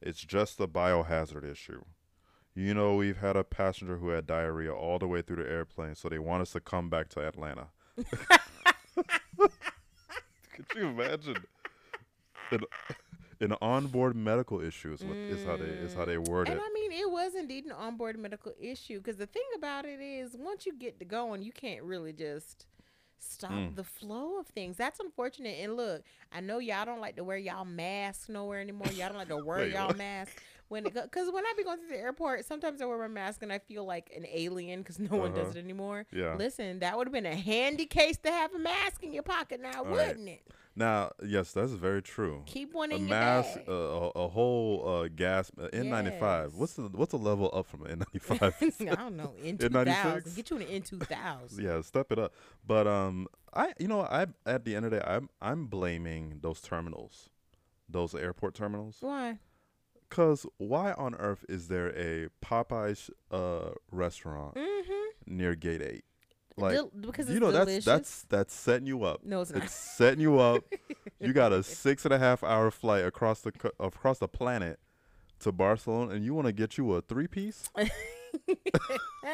[0.01, 1.83] "It's just a biohazard issue."
[2.55, 5.95] You know, we've had a passenger who had diarrhea all the way through the airplane,
[5.95, 7.69] so they want us to come back to Atlanta.
[10.53, 11.43] Could you imagine?
[13.39, 16.61] an onboard medical issue is what is how they is how they word And it.
[16.61, 19.99] And I mean, it was indeed an onboard medical issue because the thing about it
[20.01, 22.65] is, once you get to going, you can't really just
[23.19, 23.75] stop Mm.
[23.77, 24.75] the flow of things.
[24.75, 25.57] That's unfortunate.
[25.61, 28.87] And look, I know y'all don't like to wear y'all masks nowhere anymore.
[28.91, 29.97] Y'all don't like to wear Wait, y'all what?
[29.97, 30.35] masks
[30.67, 33.41] when it because when I be going to the airport, sometimes I wear my mask
[33.41, 35.59] and I feel like an alien because no one does Uh-huh.
[35.59, 36.05] it anymore.
[36.11, 36.35] Yeah.
[36.35, 39.61] Listen, that would have been a handy case to have a mask in your pocket
[39.61, 40.07] now, Right.
[40.09, 40.45] wouldn't it?
[40.75, 42.43] Now, yes, that's very true.
[42.47, 43.65] Keep one a in your mask, bag.
[43.69, 46.53] uh, a, a whole uh, gas uh, N95.
[46.55, 48.81] What's the what's the level up from an N95?
[48.91, 49.33] I don't know.
[49.39, 49.85] In In 2000.
[49.85, 50.35] 96?
[50.35, 51.63] Get you an N 2000.
[51.63, 52.33] yeah, step it up.
[52.65, 56.39] But um, I you know I at the end of the day I'm I'm blaming
[56.41, 57.29] those terminals,
[57.87, 58.97] those airport terminals.
[59.01, 59.37] Why?
[60.09, 65.35] Cause why on earth is there a Popeyes uh restaurant Mm-hmm.
[65.37, 66.03] near Gate Eight?
[66.57, 67.85] Like because you it's know delicious.
[67.85, 69.21] that's that's that's setting you up.
[69.23, 69.63] no, it's not.
[69.63, 70.63] It's setting you up.
[71.19, 74.79] you got a six and a half hour flight across the co- across the planet
[75.39, 77.69] to Barcelona, and you want to get you a three piece?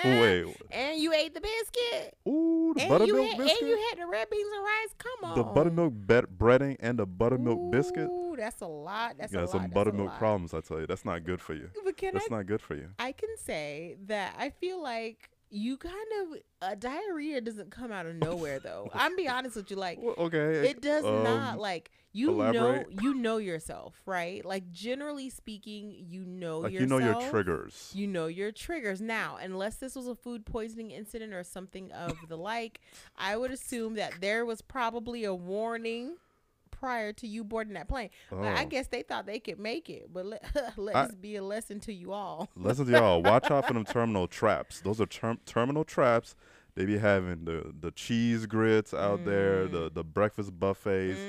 [0.03, 2.15] Wait, And you ate the biscuit.
[2.27, 4.93] ooh, the And you, buttermilk had, biscuit, and you had the red beans and rice.
[4.97, 5.37] Come on.
[5.37, 8.09] the buttermilk be- breading, and the buttermilk biscuit.
[8.09, 9.15] Ooh, that's a lot.
[9.17, 9.51] That's You got lot.
[9.51, 10.87] some a buttermilk problems, I tell you.
[10.87, 11.69] That's not good for you.
[11.83, 12.35] But can That's I?
[12.37, 12.89] not good for you.
[12.99, 18.05] I can say that I feel like you kind of uh, diarrhea doesn't come out
[18.05, 18.89] of nowhere though.
[18.93, 22.93] I'm be honest with you, like Well, okay, it does um, not like you elaborate.
[22.93, 27.29] know you know yourself right like generally speaking you know Like yourself you know your
[27.29, 27.91] triggers.
[27.93, 32.17] you know your triggers now unless this was a food poisoning incident or something of
[32.27, 32.79] the like
[33.15, 36.15] i would assume that there was probably a warning
[36.79, 38.65] prior to you boarding that plane but i Oh.
[38.67, 40.43] guess they thought they could make it but let,
[40.77, 43.21] let I- this be a lesson to you all lesson to y'all.
[43.21, 44.81] Watch out for them terminal traps.
[44.81, 46.35] Those are term- terminal traps.
[46.75, 49.93] They be having the the cheese grits out there, the mm.
[49.93, 51.19] the breakfast buffets.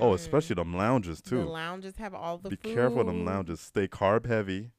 [0.00, 0.58] Oh, especially mm.
[0.58, 1.38] them lounges too.
[1.38, 2.74] the lounges have all the Be food.
[2.74, 3.60] careful of them lounges.
[3.60, 4.70] Stay carb heavy,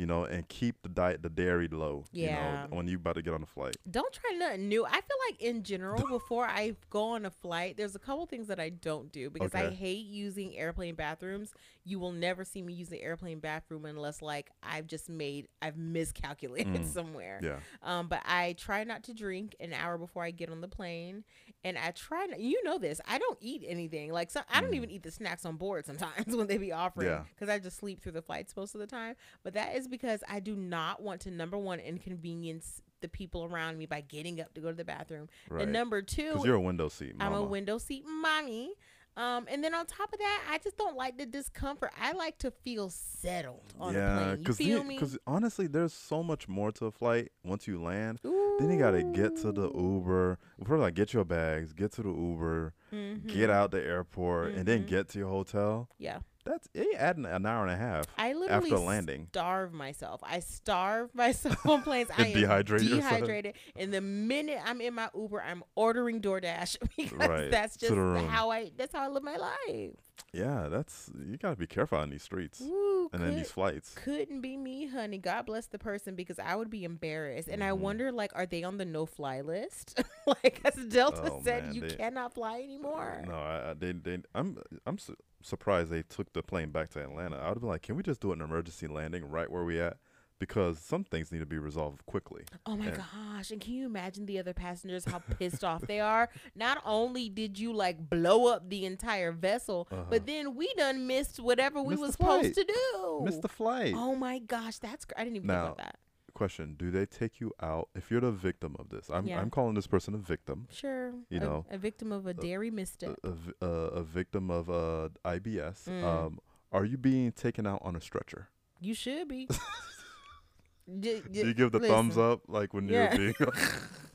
[0.00, 2.04] you know, and keep the diet, the dairy low.
[2.10, 2.64] Yeah.
[2.64, 3.76] You know, when you about to get on the flight.
[3.90, 4.84] Don't try nothing new.
[4.86, 8.46] I feel like in general, before I go on a flight, there's a couple things
[8.48, 11.52] that I don't do because I hate using airplane bathrooms.
[11.84, 15.76] You will never see me use the airplane bathroom unless like I've just made I've
[15.76, 16.86] miscalculated Mm.
[16.92, 17.40] somewhere.
[17.42, 17.58] Yeah.
[17.82, 21.24] Um, but I try not to drink an hour before I get on the plane,
[21.64, 22.40] and I try not.
[22.40, 23.00] You know this.
[23.06, 24.12] I don't eat anything.
[24.12, 24.76] Like so, I don't Mm.
[24.76, 27.24] even eat the snacks on board sometimes when they be offering Yeah.
[27.34, 29.14] because I just sleep through the flights most of the time.
[29.42, 33.78] But that is because I do not want to number one inconvenience the people around
[33.78, 35.62] me by getting up to go to the bathroom, Right.
[35.62, 37.14] and number two, Because you're a window seat.
[37.18, 38.72] I'm a window seat mommy.
[39.16, 41.90] Um, and then on top of that, I just don't like the discomfort.
[42.00, 44.30] I like to feel settled on a yeah, plane.
[44.30, 44.94] You because feel me?
[44.94, 48.20] because honestly, there's so much more to a flight once you land.
[48.22, 50.38] Then you gotta get to the Uber.
[50.64, 53.50] First, like get your bags, get to the Uber, get Mhm.
[53.50, 54.88] out the airport, and then Mhm.
[54.88, 55.88] get to your hotel.
[55.98, 56.20] Yeah.
[56.44, 56.96] That's it.
[56.96, 59.26] Adding an hour and a half I literally after landing.
[59.30, 60.20] starve myself.
[60.24, 62.08] I starve myself on planes.
[62.16, 63.54] I am Dehydrate dehydrated.
[63.76, 68.50] And the minute I'm in my Uber, I'm ordering DoorDash because Right, that's just how
[68.50, 69.94] I that's how I live my life.
[70.32, 73.92] Yeah, that's you gotta be careful on these streets Woo, and then these flights.
[73.96, 75.18] couldn't be me, honey.
[75.18, 77.48] God bless the person because I would be embarrassed.
[77.48, 77.78] And I Mhm.
[77.78, 80.00] wonder, like, are they on the no fly list?
[80.26, 83.24] like, as Delta Oh, said, man, you they- cannot fly anymore.
[83.26, 84.98] No, I, I they, they I'm I'm
[85.42, 87.36] surprised they took the plane back to Atlanta.
[87.38, 89.96] I would be like, can we just do an emergency landing right where we at?
[90.38, 92.44] Because some things need to be resolved quickly.
[92.64, 93.50] Oh my And- gosh.
[93.50, 96.30] And can you imagine the other passengers how pissed off they are?
[96.54, 100.04] Not only did you like blow up the entire vessel, Uh-huh.
[100.08, 103.20] but then we done missed whatever we Missed was supposed to do.
[103.22, 103.92] Missed the flight.
[103.94, 105.96] Oh my gosh, that's cr- I didn't even think about that.
[106.40, 109.10] Question: Do they take you out if you're the victim of this?
[109.12, 109.42] I'm Yeah.
[109.42, 110.68] I'm calling this person a victim.
[110.70, 111.12] Sure.
[111.28, 113.18] you a, know, a victim of a dairy A, misstep.
[113.22, 115.84] a, uh, a victim of uh, IBS.
[115.86, 116.02] Mm.
[116.02, 116.38] Um,
[116.72, 118.48] are you being taken out on a stretcher?
[118.80, 119.48] You should be.
[121.00, 123.14] D- Do you give the thumbs up like when Yeah.
[123.14, 123.34] you're being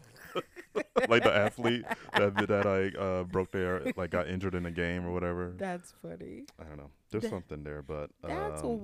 [1.10, 5.06] like the athlete that that I uh, broke their like got injured in a game
[5.06, 5.54] or whatever?
[5.58, 6.46] That's funny.
[6.60, 6.90] I don't know.
[7.12, 8.76] There's Th- something there, but That's um, no,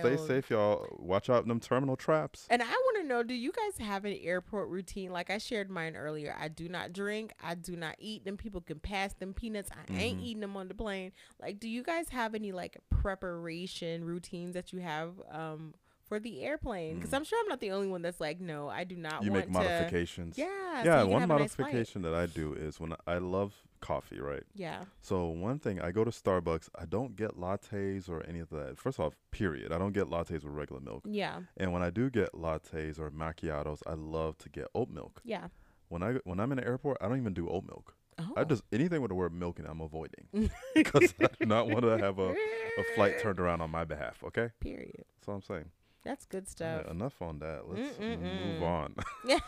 [0.00, 0.86] Stay safe, y'all.
[0.98, 2.46] Watch out them terminal traps.
[2.50, 5.10] And I want to know do you guys have an airport routine?
[5.10, 6.36] Like I shared mine earlier.
[6.38, 7.32] I do not drink.
[7.42, 8.36] I do not eat them.
[8.36, 9.70] People can pass them peanuts.
[9.72, 10.22] I ain't Mhm.
[10.24, 11.12] eating them on the plane.
[11.40, 15.74] Like, do you guys have any like preparation routines that you have um,
[16.10, 16.96] for the airplane?
[16.96, 17.18] Because Mm.
[17.18, 19.26] I'm sure I'm not the only one that's like, no, I do not want to.
[19.26, 19.50] You make to.
[19.52, 20.36] modifications.
[20.36, 20.82] Yeah.
[20.82, 21.02] so yeah.
[21.04, 24.42] you one a nice modification that I do is when I love coffee, right?
[24.52, 24.86] Yeah.
[25.00, 26.68] So one thing, I go to Starbucks.
[26.76, 28.76] I don't get lattes or any of that.
[28.76, 29.72] First off, period.
[29.72, 31.04] I don't get lattes with regular milk.
[31.06, 31.42] Yeah.
[31.56, 35.20] And when I do get lattes or macchiatos, I love to get oat milk.
[35.24, 35.46] Yeah.
[35.88, 37.94] When I when I'm in the airport, I don't even do oat milk.
[38.18, 38.32] Oh.
[38.36, 40.28] I just anything with the word milk in, it, I'm avoiding
[40.74, 44.22] because I do not want to have a, a flight turned around on my behalf.
[44.24, 45.04] Okay, Period.
[45.16, 45.66] that's all I'm saying.
[46.04, 46.90] That's good Yeah, stuff.
[46.90, 47.68] enough on that.
[47.68, 48.62] Let's move Mm-mm-mm.
[48.62, 48.94] on.
[49.24, 49.38] Yeah.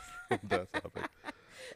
[0.45, 1.07] that topic.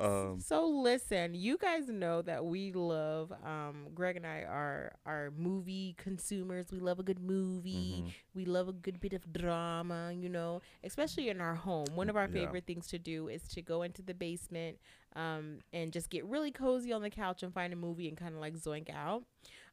[0.00, 5.30] Um, so listen, you guys know that we love um Greg and I are are
[5.36, 6.72] movie consumers.
[6.72, 8.04] We love a good movie.
[8.04, 8.12] mhm.
[8.34, 11.94] We love a good bit of drama, you know, especially in our home.
[11.94, 12.32] One of our Yeah.
[12.32, 14.78] favorite things to do is to go into the basement
[15.14, 18.34] um and just get really cozy on the couch and find a movie and kind
[18.34, 19.24] of like zoink out.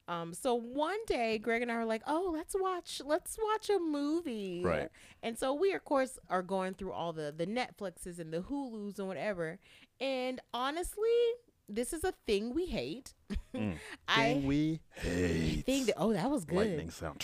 [0.07, 3.79] Um, so one day, Greg and I were like, "Oh, let's watch, let's watch a
[3.79, 4.89] movie." Right.
[5.21, 8.99] And so we, of course, are going through all the the Netflixes and the Hulu's
[8.99, 9.59] and whatever.
[10.01, 11.07] And honestly,
[11.69, 13.13] this is a thing we hate.
[13.55, 13.77] Mm.
[14.07, 15.63] I Thing we hate.
[15.67, 15.93] think that.
[15.97, 16.55] Oh, that was good.
[16.55, 17.23] lightning sound.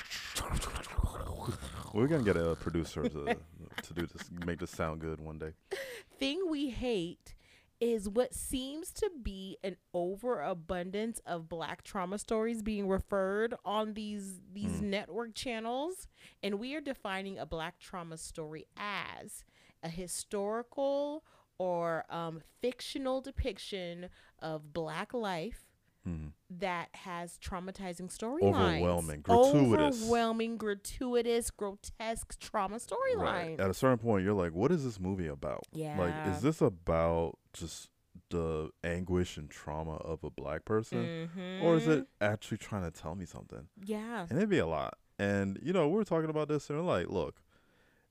[1.93, 3.35] We're gonna get a producer to
[3.83, 5.53] to do this, make this sound good one day.
[6.19, 7.33] thing we hate
[7.79, 14.41] is what seems to be an overabundance of black trauma stories being referred on these
[14.51, 14.89] these Mm.
[14.89, 16.07] network channels
[16.43, 19.45] and we are defining a black trauma story as
[19.81, 21.23] a historical
[21.57, 25.63] or um, fictional depiction of black life
[26.07, 26.33] Mhm.
[26.49, 28.77] That has traumatizing storylines.
[28.77, 30.03] Overwhelming, gratuitous.
[30.03, 33.17] Overwhelming, gratuitous, grotesque trauma storylines.
[33.17, 33.59] Right.
[33.59, 35.63] At a certain point, you're like, "What is this movie about?
[35.73, 37.89] Like, is this about just
[38.29, 41.29] the anguish and trauma of a black person,
[41.61, 42.23] or is it mm-hmm.
[42.23, 44.25] actually trying to tell me something?" Yeah.
[44.29, 44.97] And it'd be a lot.
[45.19, 47.41] And you know, we are talking about this, and we're like, "Look,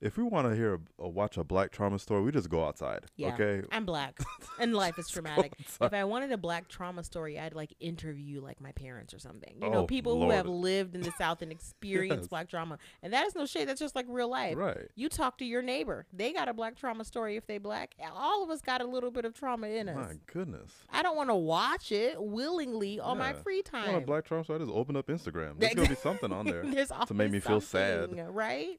[0.01, 2.65] if we want to hear a, a watch a black trauma story, we just go
[2.65, 3.05] outside.
[3.17, 3.35] Yeah.
[3.35, 3.63] Okay.
[3.73, 4.19] I'm black,
[4.61, 5.53] and life is traumatic.
[5.81, 9.55] If I wanted a black trauma story, I'd like interview like my parents or something.
[9.61, 12.29] You know, Oh, people who have lived in the South and experienced Yes.
[12.29, 13.67] black trauma, and that is no shade.
[13.69, 14.57] That's just like real life.
[14.57, 14.89] right.
[14.95, 17.37] You talk to your neighbor; they got a black trauma story.
[17.37, 19.97] If they black, all of us got a little bit of trauma in us.
[19.97, 20.71] My goodness.
[20.91, 23.43] I don't want to watch it willingly on my Yeah.
[23.43, 23.95] free I want time.
[23.97, 24.61] a black trauma story.
[24.61, 25.55] I just open up Instagram.
[25.59, 26.63] There's gonna be something on there.
[26.63, 28.11] To make me feel sad.
[28.35, 28.79] right?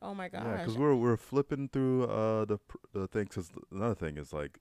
[0.00, 0.42] Oh my gosh!
[0.44, 3.24] Yeah, because we're we're flipping through uh the pr- the thing.
[3.24, 4.60] Because another thing is like,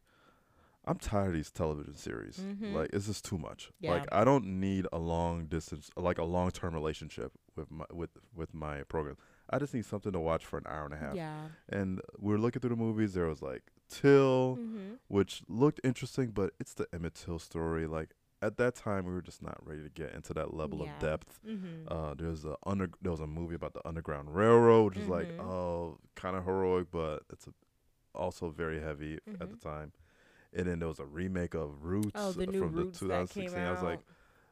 [0.86, 2.38] I'm tired of these television series.
[2.40, 2.74] Mhm.
[2.74, 3.72] Like, it's just too much.
[3.80, 3.92] Yeah.
[3.92, 8.12] Like, I don't need a long distance, like a long term relationship with my with
[8.36, 9.18] with my program.
[9.50, 11.16] I just need something to watch for an hour and a half.
[11.16, 11.48] yeah.
[11.70, 13.14] And we are looking through the movies.
[13.14, 14.96] There was like Till, Mm-hmm.
[15.08, 17.88] which looked interesting, but it's the Emmett Till story.
[17.88, 18.10] Like
[18.42, 20.94] at that time, we were just not ready to get into that level Yeah.
[20.94, 21.40] of depth.
[21.46, 21.88] Mm-hmm.
[21.92, 25.30] Uh, there's a under there was a movie about the Underground Railroad, which is like
[25.30, 25.40] Mhm.
[25.42, 27.54] oh kind of heroic, but it's a,
[28.14, 29.92] also very heavy at the time.
[30.54, 33.08] And then there was a remake of Roots Oh, the uh, from the Roots that
[33.30, 33.64] came 2016.
[33.64, 34.00] I was like.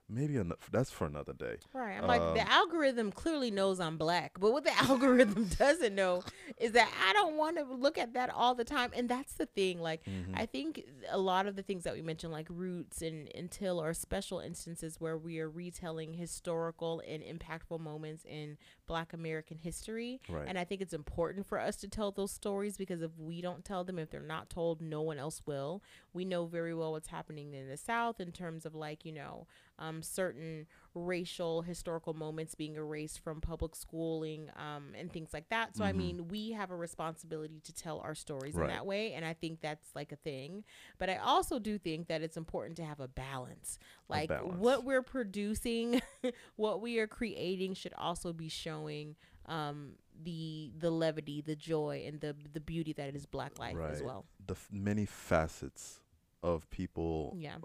[0.07, 1.57] Maybe an- that's for another day.
[1.73, 1.93] Right.
[1.97, 6.23] I'm like, Um, the algorithm clearly knows I'm black, but what the algorithm doesn't know
[6.57, 8.91] is that I don't want to look at that all the time.
[8.95, 9.81] And that's the thing.
[9.81, 10.31] Like, Mhm.
[10.35, 13.93] I think a lot of the things that we mentioned, like roots and until, are
[13.93, 20.21] special instances where we are retelling historical and impactful moments in Black American history.
[20.29, 20.45] right.
[20.47, 23.65] And I think it's important for us to tell those stories because if we don't
[23.65, 25.81] tell them, if they're not told, no one else will.
[26.13, 29.47] We know very well what's happening in the South in terms of, like, you know,
[29.79, 35.75] um, certain racial historical moments being erased from public schooling um, and things like that.
[35.75, 35.97] So, I Mhm.
[35.97, 38.69] mean, we have a responsibility to tell our stories Right.
[38.69, 39.13] in that way.
[39.13, 40.63] And I think that's like a thing.
[40.97, 43.77] But I also do think that it's important to have a balance.
[44.07, 44.57] Like, balance.
[44.57, 46.01] what we're producing,
[46.55, 49.15] what we are creating should also be showing
[49.47, 54.01] um, the the levity, the joy, and the the beauty that is Black life as
[54.01, 54.25] well.
[54.43, 55.99] the f- many facets
[56.41, 57.57] of people Yeah.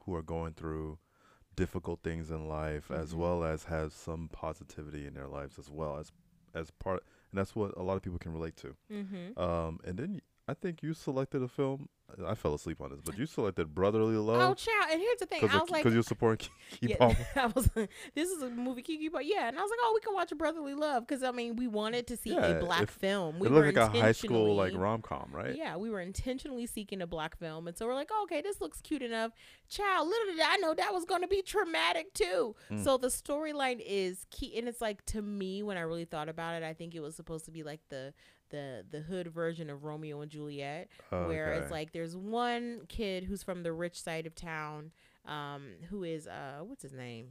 [0.00, 0.98] who are going through
[1.56, 3.18] difficult things in life as Mhm.
[3.18, 6.12] well as have some positivity in their lives as well as
[6.54, 9.38] as part and that's what a lot of people can relate to Mm-hmm.
[9.38, 11.88] um and then y- i think you selected a film
[12.26, 14.50] i fell asleep on this but you selected brotherly Love.
[14.50, 14.86] Oh, child!
[14.90, 15.40] And here's the thing.
[15.40, 17.16] because I was like, because you're supporting Keke yeah, Palmer.
[17.36, 17.70] I was.
[18.14, 20.32] This is a movie, Keke, but yeah, and I was like, oh, we can watch
[20.32, 23.38] a Brotherly Love because I mean, we wanted to see Yeah, a black if- film.
[23.38, 26.66] We it were looked like a high school like rom-com right Yeah, we were intentionally
[26.66, 29.32] seeking a black film, and so we're like, oh, okay, this looks cute enough.
[29.68, 32.54] Child, little did I know that was going to be traumatic too.
[32.70, 32.84] Mm.
[32.84, 36.54] So the storyline is key, and it's like to me, when I really thought about
[36.54, 38.12] it, I think it was supposed to be like the
[38.52, 40.88] the the hood version of Romeo and Juliet,
[41.26, 44.92] where it's like there's one kid who's from the rich side of town,
[45.26, 47.30] um, who is uh, what's his name?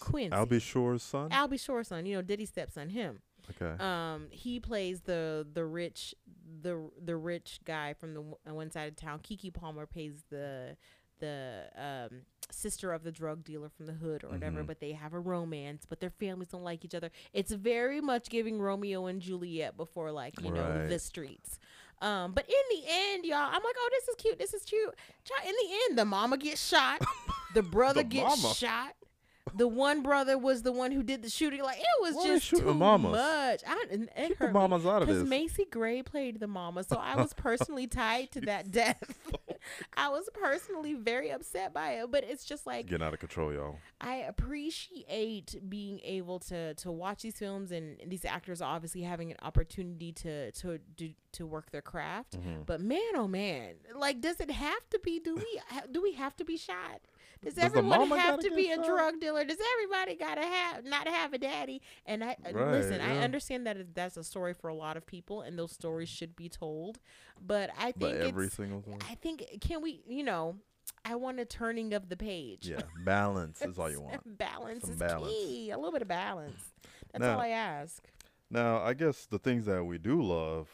[0.00, 0.32] Quincy.
[0.34, 0.58] Al B.
[0.58, 1.30] Sure's son?
[1.30, 3.20] Albie Shore's son, you know, Diddy's stepson, him.
[3.50, 3.82] Okay.
[3.82, 6.14] Um he plays the the rich
[6.62, 9.18] the the rich guy from the w- one side of town.
[9.18, 10.76] Keke palmer plays the
[11.20, 14.66] the um sister of the drug dealer from the hood or whatever Mhm.
[14.66, 17.10] but they have a romance but their families don't like each other.
[17.32, 21.58] It's very much giving romeo and juliet before like you know the streets.
[22.02, 24.94] Um but in the end y'all i'm like oh this is cute this is cute.
[25.46, 27.00] In the end the mama gets shot.
[27.54, 28.54] The brother The gets mama?
[28.54, 28.94] shot
[29.54, 31.62] the one brother was the one who did the shooting.
[31.62, 33.12] Like it was Why just too mamas?
[33.12, 33.60] much.
[33.66, 34.52] I, and it keep the me.
[34.52, 38.30] mamas out of Because this Macy Gray played the mama, so I was personally tied
[38.32, 39.02] to that death.
[39.96, 43.52] I was personally very upset by it, but it's just like getting out of control
[43.52, 49.30] y'all I appreciate being able to to watch these films and these actors obviously having
[49.30, 52.38] an opportunity to to do to work their craft.
[52.38, 52.66] Mhm.
[52.66, 55.18] But man, oh man, like, does it have to be?
[55.20, 57.00] Do we do we have to be shot?
[57.44, 58.86] Does, Does everyone have gotta be a shot?
[58.86, 59.44] drug dealer?
[59.44, 61.82] Does everybody gotta have not have a daddy?
[62.06, 65.06] And I uh, Right, listen, I understand that that's a story for a lot of
[65.06, 66.98] people, and those stories should be told.
[67.40, 70.56] But I think but every it's, single one I think can we, you know,
[71.04, 72.68] I want a turning of the page.
[72.68, 75.32] yeah balance is all you want balance Some is balance.
[75.32, 75.70] key.
[75.70, 76.72] A little bit of balance.
[77.12, 78.02] That's Now- all I ask.
[78.50, 80.68] Now, I guess the things that we do love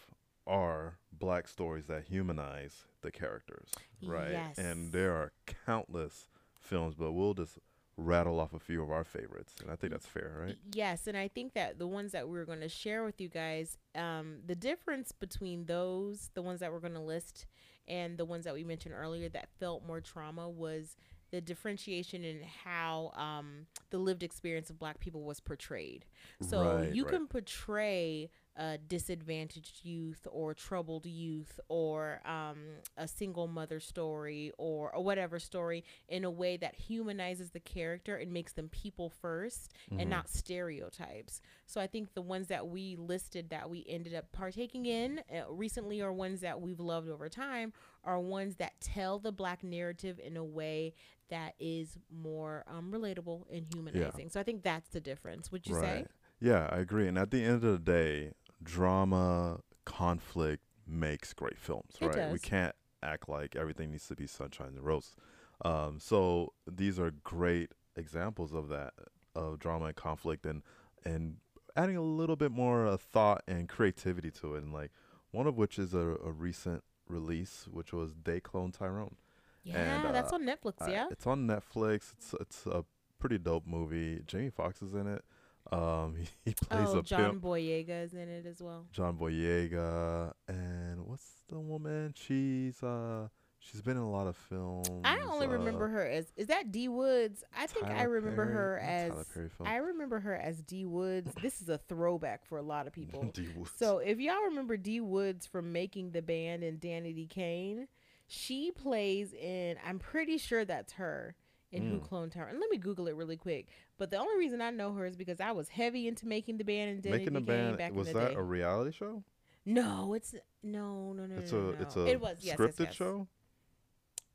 [0.47, 3.71] are black stories that humanize the characters,
[4.05, 4.33] right?
[4.33, 4.59] Yes.
[4.59, 5.33] And there are
[5.67, 6.29] countless
[6.61, 7.59] films, but we'll just
[7.97, 10.57] rattle off a few of our favorites, and I think that's fair, right?
[10.73, 13.77] Yes, and I think that the ones that we're going to share with you guys,
[13.95, 17.47] um, the difference between those, the ones that we're going to list,
[17.89, 20.97] and the ones that we mentioned earlier that felt more trauma was
[21.31, 26.05] the differentiation in how um, the lived experience of Black people was portrayed.
[26.41, 27.13] So Right, you right.
[27.13, 32.59] can portray uh, disadvantaged youth or troubled youth or um,
[32.99, 38.17] a single mother story or, or whatever story in a way that humanizes the character
[38.17, 40.01] and makes them people 1st Mhm.
[40.03, 41.41] and not stereotypes.
[41.67, 45.51] So I think the ones that we listed that we ended up partaking in uh,
[45.51, 47.73] recently are ones that we've loved over time
[48.05, 50.93] are ones that tell the black narrative in a way
[51.31, 54.29] that is more um, relatable and humanizing.
[54.29, 55.51] So I think that's the difference.
[55.51, 56.07] Would you say?
[56.41, 57.07] Yeah, I agree.
[57.07, 58.33] And at the end of the day,
[58.63, 62.33] drama, conflict makes great films, It right?
[62.33, 65.17] We can't act like everything needs to be sunshine and roses.
[65.65, 68.95] Um, so these are great examples of that,
[69.35, 70.63] of drama and conflict, and
[71.05, 71.37] and
[71.77, 74.63] adding a little bit more uh, thought and creativity to it.
[74.63, 74.91] And like
[75.31, 79.17] one of which is a, a recent release, which was They Clone Tyrone.
[79.63, 80.75] Yeah, And, that's uh, on Netflix.
[80.81, 81.09] I- yeah.
[81.11, 82.13] it's on Netflix.
[82.17, 82.85] It's it's a
[83.19, 84.23] pretty dope movie.
[84.27, 85.25] Jamie Foxx is in it.
[85.73, 87.43] Um, he, he plays Oh, a John pimp.
[87.43, 88.87] Boyega is in it as well.
[88.93, 92.15] John Boyega and what's the woman?
[92.17, 94.89] She's uh she's been in a lot of films.
[95.05, 97.45] I only uh, remember her as is that D Woods?
[97.57, 99.51] I think I remember Perry- her as Tyler.
[99.65, 101.31] I remember her as D Woods.
[101.43, 103.23] This is a throwback for a lot of people.
[103.33, 103.49] D.
[103.57, 103.71] Woods.
[103.77, 107.87] So if y'all remember D Woods from making the band and Danity Kane,
[108.27, 109.77] she plays in.
[109.87, 111.37] I'm pretty sure that's her
[111.73, 112.09] Who Mm.
[112.09, 112.45] Cloned her.
[112.45, 113.69] And let me Google it really quick.
[113.97, 116.65] But the only reason I know her is because I was heavy into making the
[116.65, 118.35] band and making the band back was in the that day.
[118.35, 119.23] a reality show?
[119.65, 122.59] no, it's no, no, no, it's no, a no, it's a it was yes, yes,
[122.59, 122.95] scripted yes.
[122.95, 123.29] show.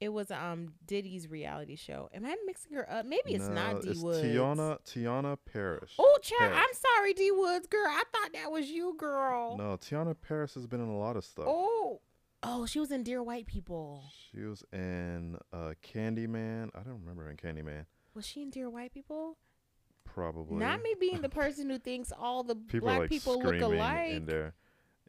[0.02, 2.10] It was um Diddy's reality show.
[2.14, 3.06] Am I mixing her up?
[3.06, 4.20] Maybe it's no, not D it's Woods.
[4.20, 5.92] Teyonah Teyonah Parris.
[5.98, 6.54] Oh, child.
[6.54, 7.88] I'm sorry, D Woods, girl.
[7.88, 9.58] I thought that was you, girl.
[9.58, 11.46] No, Teyonah Parris has been in a lot of stuff.
[11.48, 12.02] Oh,
[12.46, 14.04] oh, she was in Dear White People.
[14.32, 16.70] She was in uh Candyman.
[16.76, 17.86] I don't remember in Candyman.
[18.14, 19.38] Was she in Dear White People?
[20.06, 20.58] Probably.
[20.58, 24.12] Not me being the person who thinks all the People black like people look alike.
[24.12, 24.54] in their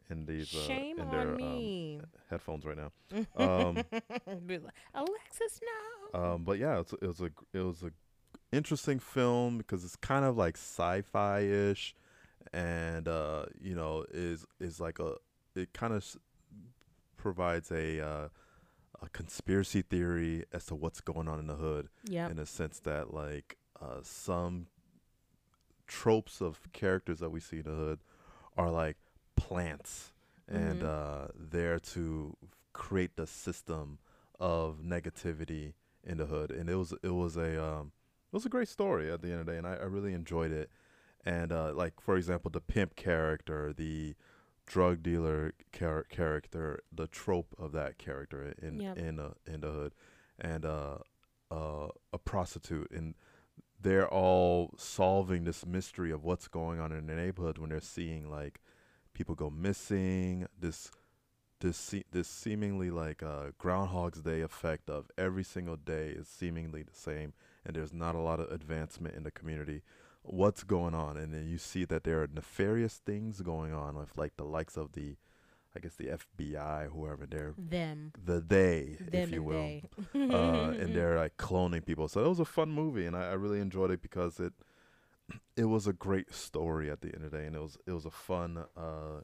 [0.09, 2.01] in these uh, Shame in on their um, me.
[2.29, 2.91] headphones right now.
[3.37, 3.77] Um,
[4.93, 5.59] Alexis,
[6.13, 6.19] no.
[6.19, 7.91] Um, but yeah, it's, it was a it was a
[8.51, 11.95] interesting film because it's kind of like sci-fi ish,
[12.53, 15.15] and uh, you know is is like a
[15.55, 16.05] it kind of
[17.17, 18.29] provides a uh,
[19.01, 22.31] a conspiracy theory as to what's going on in the hood yep.
[22.31, 24.67] in a sense that like uh, some
[25.87, 27.99] tropes of characters that we see in the hood
[28.57, 28.97] are like
[29.35, 30.11] plants
[30.47, 30.85] and Mhm.
[30.85, 32.35] uh, there to
[32.73, 33.99] create the system
[34.39, 37.91] of negativity in the hood and it was it was a um,
[38.31, 40.13] it was a great story at the end of the day and I, I really
[40.13, 40.69] enjoyed it
[41.25, 44.15] and uh, like for example the pimp character the
[44.67, 48.97] drug dealer char- character the trope of that character in Yep.
[48.97, 49.93] in uh, in the hood
[50.39, 50.97] and uh,
[51.49, 53.15] uh, a prostitute and
[53.81, 58.29] they're all solving this mystery of what's going on in the neighborhood when they're seeing
[58.29, 58.59] like
[59.13, 60.91] people go missing this
[61.61, 66.83] this se- this seemingly like uh groundhog's day effect of every single day is seemingly
[66.83, 67.33] the same
[67.65, 69.81] and there's not a lot of advancement in the community
[70.27, 74.17] what's going on and then you see that there are nefarious things going on with
[74.17, 75.15] like the likes of the
[75.75, 76.05] i guess the
[76.39, 78.11] fbi whoever they're Them.
[78.25, 79.83] the they Them if you and will they.
[80.35, 82.07] uh, and they're like cloning people.
[82.07, 84.53] So it was a fun movie, and I, I really enjoyed it because it
[85.55, 87.91] it was a great story at the end of the day, and it was it
[87.91, 89.21] was a fun, uh,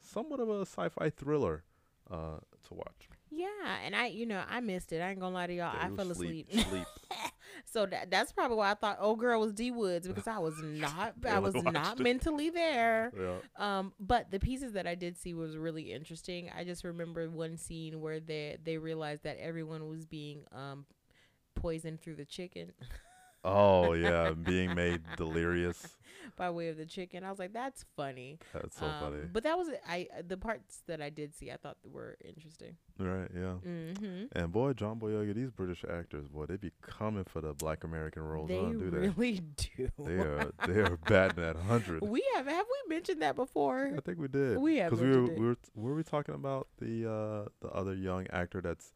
[0.00, 1.62] somewhat of a sci-fi thriller
[2.10, 2.38] uh,
[2.68, 3.08] to watch.
[3.30, 3.46] Yeah,
[3.84, 5.00] and I, you know, I missed it.
[5.00, 5.72] I ain't gonna lie to y'all.
[5.74, 6.68] Yeah, I fell sleep- asleep.
[6.68, 6.86] sleep.
[7.64, 10.54] so that that's probably why I thought old girl was D Woods because I was
[10.62, 12.00] not I was not it.
[12.00, 13.12] mentally there.
[13.18, 13.36] Yeah.
[13.56, 16.50] Um, but the pieces that I did see was really interesting.
[16.56, 20.86] I just remember one scene where they they realized that everyone was being um
[21.54, 22.72] poisoned through the chicken
[23.44, 25.96] Oh yeah, being made delirious.
[26.36, 27.24] By way of the chicken.
[27.24, 28.38] I was like, that's funny.
[28.52, 29.22] That's so Um, funny.
[29.32, 32.76] But that was I the parts that I did see I thought were interesting.
[32.98, 33.28] Right?
[33.34, 33.54] Yeah.
[33.66, 34.24] Mm-hmm.
[34.32, 38.22] And boy, John Boyega, these British actors, boy, they be coming for the Black American
[38.22, 38.60] roles, They?
[38.60, 39.08] Do they?
[39.08, 39.40] really
[39.76, 39.88] do.
[39.98, 42.02] They are they are batting at hundred.
[42.02, 43.92] We have have we mentioned that before?
[43.96, 44.58] I think we did.
[44.58, 47.94] We have because we were we were were we talking about the uh the other
[47.94, 48.92] young actor that's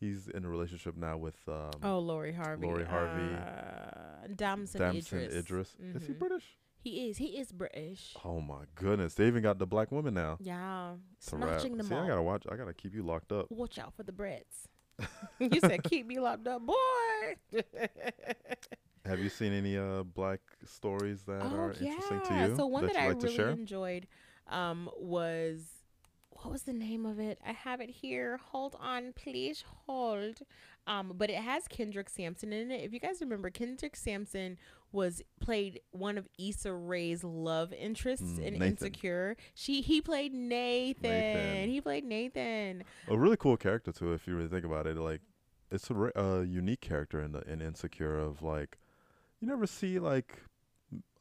[0.00, 2.66] he's in a relationship now with um Oh, Lori Harvey.
[2.66, 3.34] Lori Harvey.
[3.34, 5.34] Uh, Damson, Damson Idris.
[5.34, 5.76] Idris.
[5.94, 6.18] Is he Mhm.
[6.18, 6.56] British?
[6.84, 7.16] He is.
[7.16, 8.14] He is British.
[8.26, 10.36] Oh my goodness, they even got the black woman now.
[10.38, 11.48] Yeah, It's a wrap.
[11.48, 12.44] snatching them See, I gotta watch.
[12.52, 13.46] I gotta keep you locked up.
[13.50, 14.68] Watch out for the Brits.
[15.38, 17.54] you said keep me locked up, boy.
[19.06, 21.92] Have you seen any uh black stories that oh are yeah.
[21.92, 24.06] interesting to you So one that, that, I like really enjoyed
[24.48, 25.62] um, was
[26.30, 27.38] what was the name of it?
[27.46, 28.38] I have it here.
[28.50, 30.40] Hold on, please hold.
[30.86, 32.84] Um, but it has Kendrick Sampson in it.
[32.84, 34.58] If you guys remember, Kendrick Sampson
[34.94, 38.62] was played one of Issa Rae's love interests Mm, in Nathan.
[38.68, 39.36] Insecure.
[39.54, 41.02] She he played Nathan.
[41.10, 41.68] Nathan.
[41.70, 42.84] He played Nathan.
[43.08, 44.96] A really cool character too, if you really think about it.
[44.96, 45.20] Like,
[45.70, 48.78] it's a, re- a unique character in the in Insecure of like,
[49.40, 50.38] you never see like,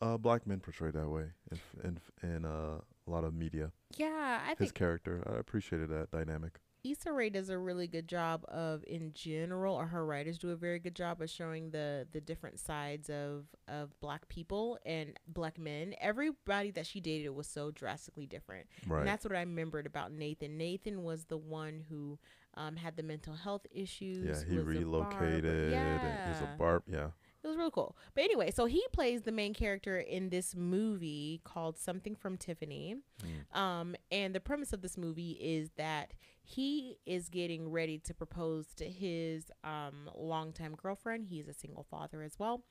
[0.02, 3.34] uh, black men portrayed that way in f- in f- in uh, a lot of
[3.34, 3.72] media.
[3.98, 6.60] Yeah, I His character, I appreciated that dynamic.
[6.84, 10.56] Issa Rae does a really good job of, in general, or her writers do a
[10.56, 15.58] very good job of showing the the different sides of of black people and black
[15.58, 15.94] men.
[16.02, 19.00] Everybody that she dated was so drastically different, Right.
[19.00, 20.58] and that's what I remembered about Nathan.
[20.58, 22.20] Nathan was the one who
[22.56, 24.26] um, had the mental health issues.
[24.28, 25.20] yeah, he was a barber.
[25.26, 25.74] relocated.
[25.74, 26.84] And he's a barb.
[26.88, 27.08] Yeah.
[27.44, 27.98] It was really cool.
[28.16, 32.96] But anyway, so he plays the main character in this movie called Something from Tiffany.
[33.22, 33.60] Mm.
[33.60, 38.68] Um, and the premise of this movie is that he is getting ready to propose
[38.76, 41.26] to his um, longtime girlfriend.
[41.30, 42.64] He's a single father as well.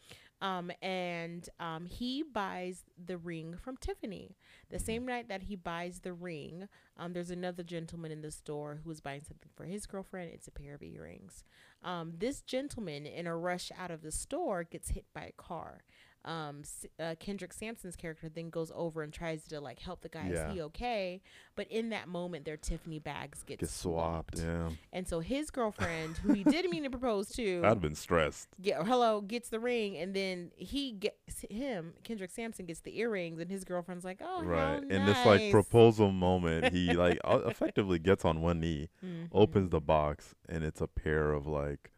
[0.42, 4.36] Um, and um, he buys the ring from Tiffany.
[4.70, 6.68] The same night that he buys the ring,
[6.98, 10.32] um, there's another gentleman in the store who is buying something for his girlfriend.
[10.34, 11.44] It's a pair of earrings.
[11.84, 15.84] Um, this gentleman, in a rush out of the store, gets hit by a car.
[16.24, 16.62] Um,
[17.00, 20.28] uh, Kendrick Sampson's character then goes over and tries to like help the guy.
[20.32, 20.48] Yeah.
[20.48, 21.20] Is he okay?
[21.56, 24.38] But in that moment, their Tiffany bags get, Get swapped.
[24.38, 24.70] Yeah.
[24.92, 28.48] and so his girlfriend, who he didn't mean to propose to, I'd have been stressed.
[28.60, 31.94] get hello gets the ring, and then he gets him.
[32.04, 34.82] Kendrick Sampson gets the earrings, and his girlfriend's like, "Oh, right.
[34.82, 39.28] how In this like proposal moment, he like effectively gets on one knee, Mhm.
[39.32, 41.90] opens the box, and it's a pair of like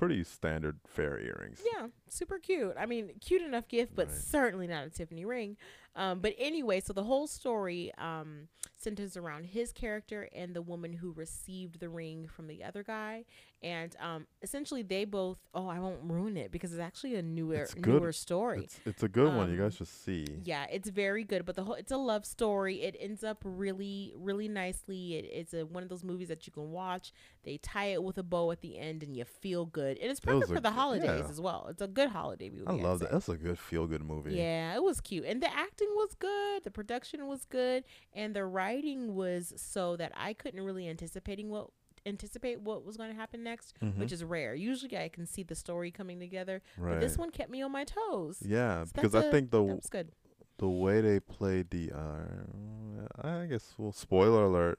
[0.00, 1.60] pretty standard fair earrings.
[1.74, 2.74] Yeah, super cute.
[2.78, 4.16] I mean, cute enough gift, but Right.
[4.16, 5.58] certainly not a Tiffany ring.
[6.00, 10.94] Um, but anyway, so the whole story um, centers around his character and the woman
[10.94, 13.24] who received the ring from the other guy,
[13.62, 15.36] and um, essentially they both.
[15.52, 17.86] Oh, I won't ruin it because it's actually a newer good.
[17.86, 18.62] newer story.
[18.64, 19.48] It's it's a good one.
[19.52, 20.24] You Um, guys should see.
[20.44, 22.76] Yeah, it's very good, but the whole it's a love story.
[22.82, 25.16] It ends up really, really nicely.
[25.16, 27.12] It, it's a one of those movies that you can watch.
[27.42, 29.98] They tie it with a bow at the end, and you feel good.
[29.98, 31.28] And it's perfect for the g- holidays yeah.
[31.30, 31.66] as well.
[31.68, 32.66] It's a good holiday movie.
[32.66, 33.10] I love that.
[33.12, 34.34] That's a good feel good movie.
[34.36, 36.64] Yeah, it was cute, and the acting was good.
[36.64, 41.68] The production was good, and the writing was so that I couldn't really anticipating what
[42.06, 43.98] anticipate what was going to happen next, Mhm.
[43.98, 44.54] which is rare.
[44.54, 46.92] Usually, I can see the story coming together, right.
[46.94, 48.42] but this one kept me on my toes.
[48.42, 50.10] yeah, So because I a- think the that was good.
[50.56, 53.06] the way they played the uh,
[53.42, 54.78] I guess well spoiler alert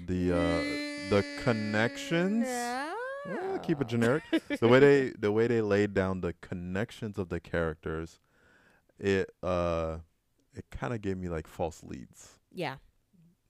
[0.00, 4.22] the uh the connections yeah, keep it generic
[4.60, 8.18] the way they the way they laid down the connections of the characters
[8.98, 9.98] it uh
[10.54, 12.76] it kind of gave me like false leads Yeah.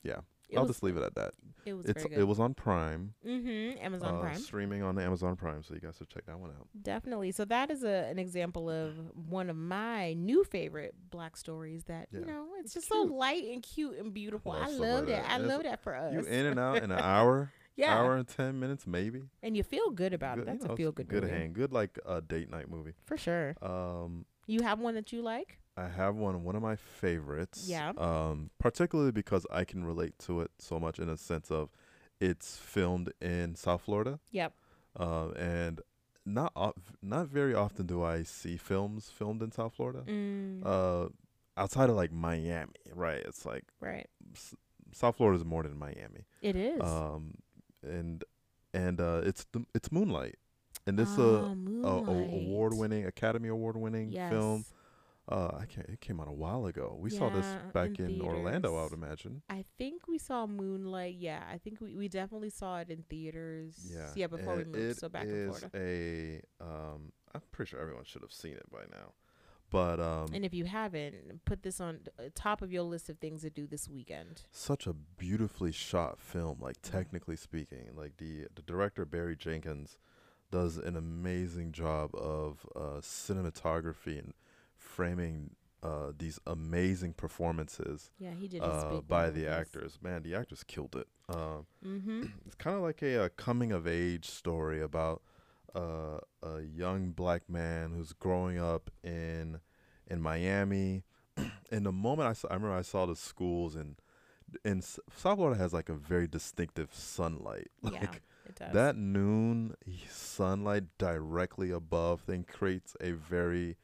[0.02, 0.20] Yeah.
[0.50, 1.32] It I'll was, just leave it at that
[1.64, 3.82] it was it's it was on prime mm-hmm.
[3.82, 4.36] Amazon uh, Prime.
[4.36, 7.32] streaming on Amazon Prime so you guys should check that one out Definitely.
[7.32, 8.92] So that is a, an example of
[9.28, 13.44] one of my new favorite black stories that, you know, it's It's just so light
[13.44, 14.52] and cute and beautiful.
[14.52, 15.22] love I love like that.
[15.24, 15.30] that.
[15.30, 16.12] I And love that for us.
[16.12, 17.96] you in and out in an hour yeah.
[17.98, 20.44] hour and 10 minutes maybe And you feel good about it.
[20.44, 21.34] Good- you That's know, a feel good good movie.
[21.34, 23.56] hang good like a date night movie For sure.
[23.62, 25.58] um You have one that you like?
[25.76, 27.64] I have one, one of my favorites.
[27.66, 27.92] Yeah.
[27.98, 31.70] Um, particularly because I can relate to it so much in a sense of
[32.20, 34.20] it's filmed in South Florida.
[34.30, 34.52] Yep.
[34.98, 35.80] Uh, and
[36.24, 40.04] not of, not very often do I see films filmed in South Florida.
[40.06, 41.08] Mm, Uh,
[41.56, 43.22] outside of like Miami, right?
[43.26, 44.06] It's like right.
[44.34, 44.54] S-
[44.92, 46.24] South Florida is more than Miami.
[46.40, 46.80] It is.
[46.80, 47.34] Um,
[47.82, 48.22] and
[48.72, 50.36] and uh, it's the it's Moonlight,
[50.86, 51.54] and this Ah, uh,
[51.84, 54.30] a, a award winning Academy Award winning yes.
[54.30, 54.64] film.
[55.26, 55.88] Uh, I can't.
[55.88, 56.96] It came out a while ago.
[57.00, 58.92] We saw this Yeah, back in, in Orlando, I would theaters.
[59.04, 59.42] imagine.
[59.48, 61.14] I think we saw Moonlight.
[61.18, 63.74] Yeah, I think we, we definitely saw it in theaters.
[63.90, 64.10] Yeah.
[64.14, 64.98] Yeah, before we and moved.
[64.98, 65.70] So back in is Florida.
[65.74, 66.42] a.
[66.62, 69.12] Um, I'm pretty sure everyone should have seen it by now,
[69.70, 73.18] but um, And if you haven't, put this on uh, top of your list of
[73.18, 74.42] things to do this weekend.
[74.52, 76.58] such a beautifully shot film.
[76.60, 79.96] Like technically speaking, like the the director Barry Jenkins
[80.50, 84.34] does an amazing job of uh, cinematography and
[84.84, 85.50] framing
[85.82, 88.62] uh, these amazing performances Yeah, he did.
[88.62, 89.98] Uh, by one the actors.
[90.02, 91.06] Man, the actors killed it.
[91.28, 92.22] Um, Mm-hmm.
[92.46, 95.20] it's kind of like a, uh coming of age story about
[95.74, 99.60] uh, a young black man who's growing up in
[100.06, 101.02] in Miami.
[101.72, 103.96] and the moment I saw, I remember I saw the schools and
[104.64, 107.68] in S- South Florida has like a very distinctive sunlight.
[107.82, 108.72] Yeah, Like it does.
[108.72, 109.74] that noon
[110.08, 113.76] sunlight directly above thing creates a very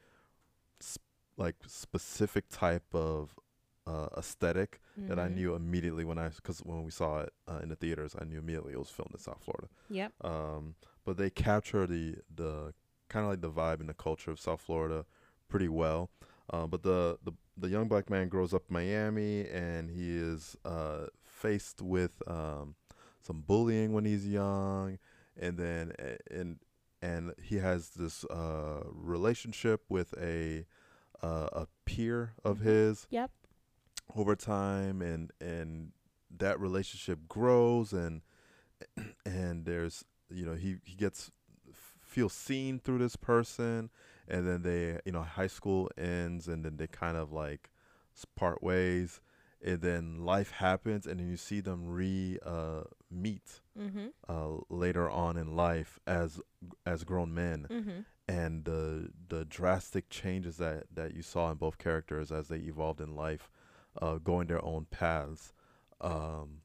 [0.83, 1.03] sp-
[1.37, 3.35] like specific type of
[3.87, 5.35] uh, aesthetic that I Mhm.
[5.35, 8.37] knew immediately when I because when we saw it uh, in the theaters, I knew
[8.39, 9.67] immediately it was filmed in South Florida.
[9.89, 10.13] Yep.
[10.23, 12.73] Um, but they capture the the
[13.09, 15.05] kind of like the vibe and the culture of South Florida
[15.47, 16.09] pretty well.
[16.51, 20.55] Uh, but the, the the young black man grows up in Miami, and he is
[20.63, 22.75] uh, faced with um,
[23.21, 24.99] some bullying when he's young,
[25.39, 25.91] and then
[26.29, 26.59] and
[27.01, 30.65] and he has this uh, relationship with a
[31.21, 32.63] uh, a peer of Mhm.
[32.63, 33.31] his Yep.
[34.15, 35.91] over time, and and
[36.37, 38.21] that relationship grows, and
[39.25, 41.31] and there's you know he he gets
[42.01, 43.89] feels seen through this person,
[44.27, 47.69] and then they you know high school ends, and then they kind of like
[48.35, 49.21] part ways,
[49.63, 52.81] and then life happens, and then you see them re uh,
[53.11, 54.07] meet Mm-hmm.
[54.27, 56.39] uh, later on in life as
[56.85, 57.99] as grown men, Mm-hmm.
[58.27, 63.01] and the the drastic changes that that you saw in both characters as they evolved
[63.01, 63.49] in life,
[64.01, 65.53] uh, going their own paths,
[66.01, 66.61] um,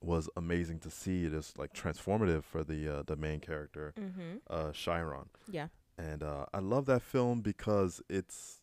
[0.00, 1.24] was amazing to see.
[1.24, 4.36] It is like transformative for the uh, the main character, Mm-hmm.
[4.48, 5.68] uh, Chiron, Yeah.
[5.98, 8.60] and uh, I love that film because it's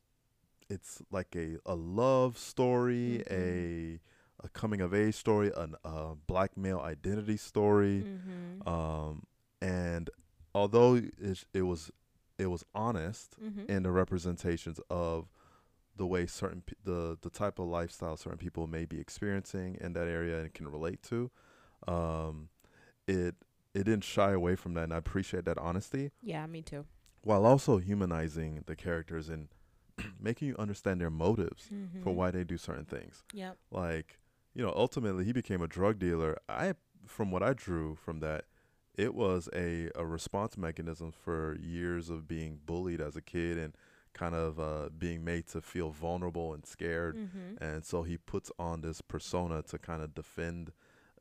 [0.70, 4.00] it's like a a love story, a
[4.44, 8.68] a coming of age story, an a black male identity story Mm-hmm.
[8.68, 9.24] um,
[9.62, 10.10] and
[10.54, 11.92] although it, it was
[12.38, 13.70] it was honest mm-hmm.
[13.72, 15.30] in the representations of
[15.96, 19.94] the way certain pe- the the type of lifestyle certain people may be experiencing in
[19.94, 21.30] that area and can relate to
[21.88, 22.50] um,
[23.08, 23.36] it
[23.74, 26.86] it didn't shy away from that and I appreciate that honesty Yeah, me too.
[27.24, 29.48] while also humanizing the characters and
[30.20, 32.02] making you understand their motives Mm-hmm.
[32.04, 33.58] for why they do certain things Yep.
[33.72, 34.20] like
[34.54, 36.74] you know ultimately he became a drug dealer i
[37.08, 38.46] from what i drew from that
[38.96, 43.76] it was a, a response mechanism for years of being bullied as a kid and
[44.14, 47.64] kind of uh, being made to feel vulnerable and scared Mm-hmm.
[47.64, 50.72] and so he puts on this persona to kind of defend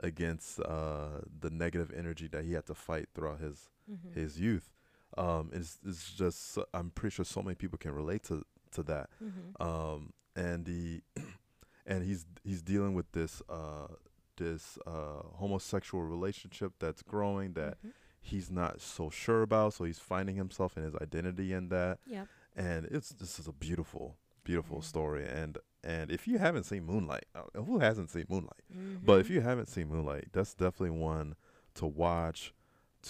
[0.00, 4.20] against uh, the negative energy that he had to fight throughout his Mm-hmm.
[4.20, 4.70] his youth
[5.18, 9.08] um, it's, it's just i'm pretty sure so many people can relate to to that
[9.24, 9.62] Mm-hmm.
[9.66, 11.02] um, and the
[11.86, 13.88] and he's he's dealing with this uh,
[14.36, 17.88] this uh, homosexual relationship that's growing that Mm-hmm.
[18.20, 19.74] he's not so sure about.
[19.74, 22.28] So he's finding himself and his identity in that, Yep.
[22.56, 24.82] and it's this is a beautiful, beautiful Yeah.
[24.84, 25.26] story.
[25.28, 28.62] And and if you haven't seen Moonlight, uh, who hasn't seen Moonlight?
[28.72, 29.04] Mm-hmm.
[29.04, 31.34] But if you haven't seen Moonlight, that's definitely one
[31.74, 32.54] to watch,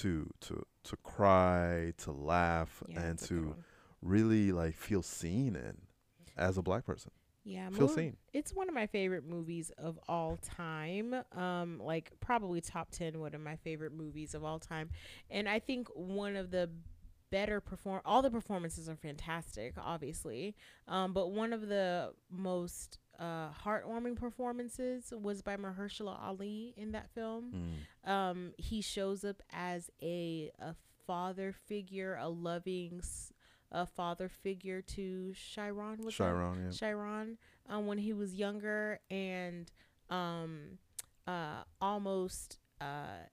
[0.00, 3.56] to to to cry, to laugh, yeah, and it's a good to
[4.00, 5.82] really like feel seen in
[6.36, 7.10] as a black person.
[7.44, 8.16] Yeah, Feel seen.
[8.32, 11.14] It's one of my favorite movies of all time.
[11.32, 14.90] Um, like probably top ten one of my favorite movies of all time.
[15.30, 16.70] And I think one of the
[17.30, 20.54] better perform all the performances are fantastic, obviously.
[20.86, 27.10] Um, but one of the most uh, heartwarming performances was by Mahershala Ali in that
[27.10, 27.76] film.
[28.06, 28.10] Mm.
[28.10, 30.74] Um, he shows up as a a
[31.06, 33.02] father figure, a loving
[33.72, 35.98] a father figure to Chiron.
[36.04, 36.24] Was that?
[36.24, 36.70] Chiron, yeah.
[36.70, 39.70] Chiron um, when he was younger and
[40.10, 40.78] um,
[41.26, 43.26] uh, almost uh,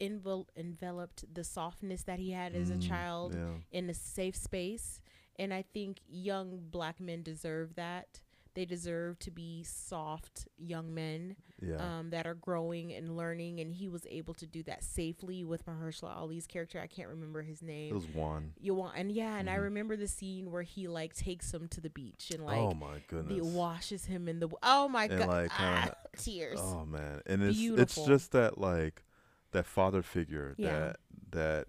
[0.00, 3.54] envel- enveloped the softness that he had as a Mm, child Yeah.
[3.72, 5.00] in a safe space.
[5.36, 8.20] And I think young black men deserve that.
[8.54, 11.98] They deserve to be soft young men Yeah.
[11.98, 13.58] um, that are growing and learning.
[13.60, 16.80] And he was able to do that safely with Mahershala Ali's character.
[16.80, 17.90] I can't remember his name.
[17.90, 18.52] it was one.
[18.60, 19.62] you want and yeah, and I Mhm.
[19.62, 23.02] remember the scene where he like takes him to the beach and like oh my
[23.08, 23.34] goodness.
[23.34, 27.58] he washes him in the oh my god like, ah, tears Oh man, and it's
[27.58, 27.82] Beautiful.
[27.82, 29.02] it's just that like
[29.50, 30.70] that father figure Yeah.
[30.78, 30.96] that
[31.30, 31.68] that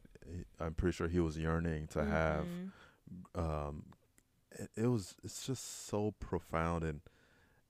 [0.59, 2.45] I'm pretty sure he was yearning to have.
[2.45, 2.71] Mhm.
[3.35, 3.83] Um,
[4.55, 7.01] it, it was it's just so profound and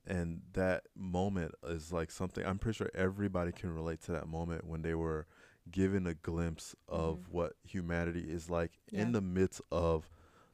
[0.07, 4.65] and that moment is like something I'm pretty sure everybody can relate to that moment
[4.67, 5.25] when they were
[5.71, 7.29] given a glimpse of Mhm.
[7.31, 9.01] what humanity is like Yeah.
[9.01, 10.09] in the midst of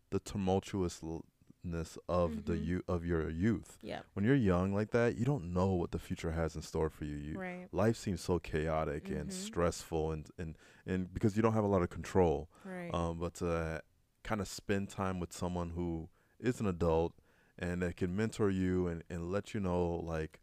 [0.09, 2.65] the tumultuousness of the Mhm.
[2.65, 3.77] you of your youth.
[3.81, 6.89] yeah When you're young like that, you don't know what the future has in store
[6.89, 7.15] for you.
[7.15, 9.31] You right life seems so chaotic and Mhm.
[9.31, 12.49] stressful and, and and because you don't have a lot of control.
[12.65, 13.81] right Um, but to
[14.23, 16.09] kind of spend time with someone who
[16.41, 17.13] is an adult
[17.59, 20.39] and that can mentor you and, and let you know like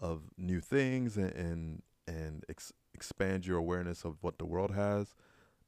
[0.00, 5.14] of new things and and, and ex- expand your awareness of what the world has.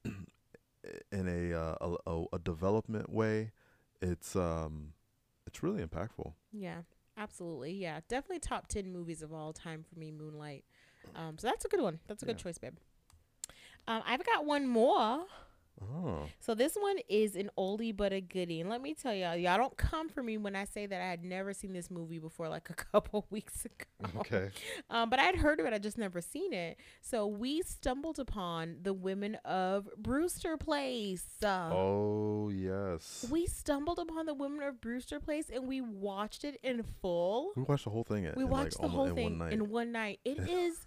[1.13, 3.53] In a, uh, a a a development way.
[4.01, 4.95] It's um
[5.47, 6.33] it's really impactful.
[6.53, 6.83] yeah
[7.19, 7.73] absolutely.
[7.73, 10.65] Yeah definitely top 10 movies of all time for me moonlight.
[11.15, 12.01] Um so that's a good one.
[12.07, 12.77] That's a good choice babe.
[13.87, 15.27] Um i've got one more
[15.83, 16.27] Oh.
[16.41, 18.61] So this one is an oldie but a goodie.
[18.61, 21.07] And let me tell y'all, y'all don't come for me when I say that I
[21.07, 24.11] had never seen this movie before like a couple weeks ago.
[24.21, 24.51] Okay.
[24.91, 26.77] Um, but I'd heard of it, I just never seen it.
[27.01, 31.25] So we stumbled upon the women of Brewster Place.
[31.45, 33.25] Uh, Oh yes.
[33.31, 37.53] We stumbled upon the women of Brewster Place and we watched it in full.
[37.57, 38.25] We watched the whole thing.
[38.25, 39.53] in- We in, watched like, the whole in thing one night.
[39.53, 40.21] in one night.
[40.25, 40.87] It is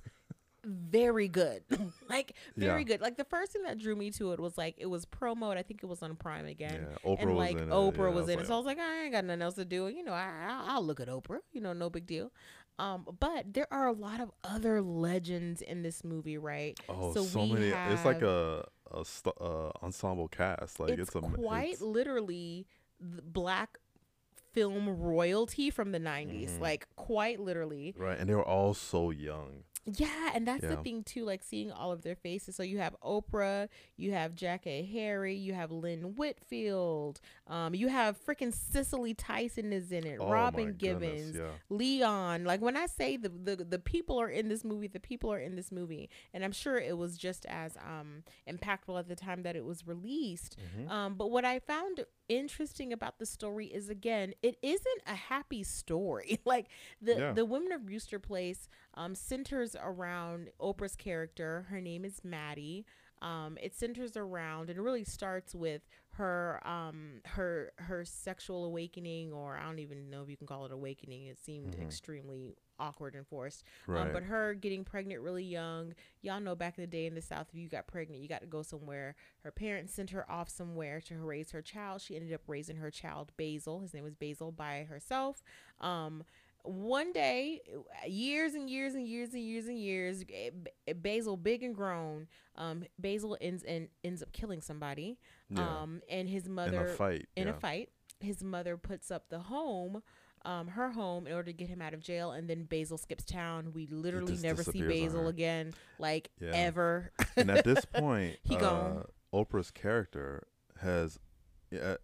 [0.65, 1.63] very good.
[2.09, 2.87] like very Yeah.
[2.87, 3.01] good.
[3.01, 5.55] Like the first thing that drew me to it was like it was promo.
[5.55, 6.87] I think it was on Prime again.
[6.89, 7.69] yeah, Oprah and was like in it.
[7.69, 9.65] Oprah yeah, was in it, so I was like, I ain't got nothing else to
[9.65, 9.87] do.
[9.87, 11.39] You know, I, I'll, look at Oprah.
[11.51, 12.31] You know, no big deal.
[12.79, 16.77] Um, but there are a lot of other legends in this movie, right?
[16.89, 17.67] Oh, so so, many.
[17.67, 20.79] It's like a a st- uh, ensemble cast.
[20.79, 22.65] Like it's, it's, a quite It's, literally
[22.99, 23.77] the black
[24.53, 26.59] film royalty from the 90s Mhm.
[26.61, 29.63] like quite literally right, and they were all so young.
[29.85, 32.95] Yeah and that's the thing too like seeing all of their faces so you have
[33.03, 33.67] oprah
[33.97, 39.91] you have Jackée Harry you have lynn whitfield um you have freaking cicely tyson is
[39.91, 40.79] in it Oh, robin goodness,
[41.33, 41.49] givens Yeah.
[41.69, 42.45] Leon.
[42.45, 45.39] Like when I say the, the the people are in this movie, the people are
[45.39, 49.43] in this movie, and I'm sure it was just as um impactful at the time
[49.43, 50.57] that it was released.
[50.77, 50.89] Mhm.
[50.89, 55.63] Um, but what I found interesting about the story is again, it isn't a happy
[55.63, 56.39] story.
[56.45, 56.67] like
[57.01, 57.33] the Yeah.
[57.33, 61.65] the Women of Brewster Place um centers around Oprah's character.
[61.69, 62.85] Her name is Maddie.
[63.21, 65.81] Um, it centers around and really starts with
[66.15, 70.65] her um her her sexual awakening or I don't even know if you can call
[70.65, 71.25] it awakening.
[71.27, 71.81] It seemed Mhm.
[71.81, 73.63] extremely awkward and forced.
[73.87, 74.01] Right.
[74.07, 77.21] Um, but her getting pregnant really young, y'all know back in the day in the
[77.21, 79.15] South, if you got pregnant, you got to go somewhere.
[79.43, 82.01] Her parents sent her off somewhere to raise her child.
[82.01, 83.79] She ended up raising her child, Basil.
[83.79, 85.43] His name was Basil by herself.
[85.79, 86.23] Um,
[86.63, 87.61] one day,
[88.07, 92.83] years and years and years and years and years, eh, Basil, big and grown, um,
[92.97, 95.19] Basil ends and ends up killing somebody.
[95.49, 95.81] yeah.
[95.81, 97.27] Um, and his mother in a fight.
[97.35, 97.53] in yeah.
[97.53, 97.89] a fight.
[98.19, 100.01] His mother puts up the home,
[100.45, 102.31] um, her home, in order to get him out of jail.
[102.31, 103.73] And then Basil skips town.
[103.73, 106.51] We literally never see Basil again, like Yeah.
[106.53, 107.11] ever.
[107.35, 109.05] and at this point, He uh, gone.
[109.33, 110.47] Oprah's character
[110.79, 111.19] has
[111.71, 111.95] yeah,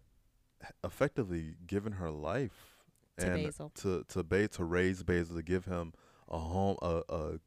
[0.84, 2.79] effectively given her life
[3.20, 3.72] To and Basil.
[3.76, 5.92] to to to raise Basil to give him
[6.28, 7.38] a home a a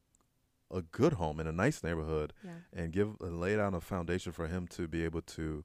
[0.70, 4.32] a good home in a nice neighborhood yeah, and give and lay down a foundation
[4.32, 5.64] for him to be able to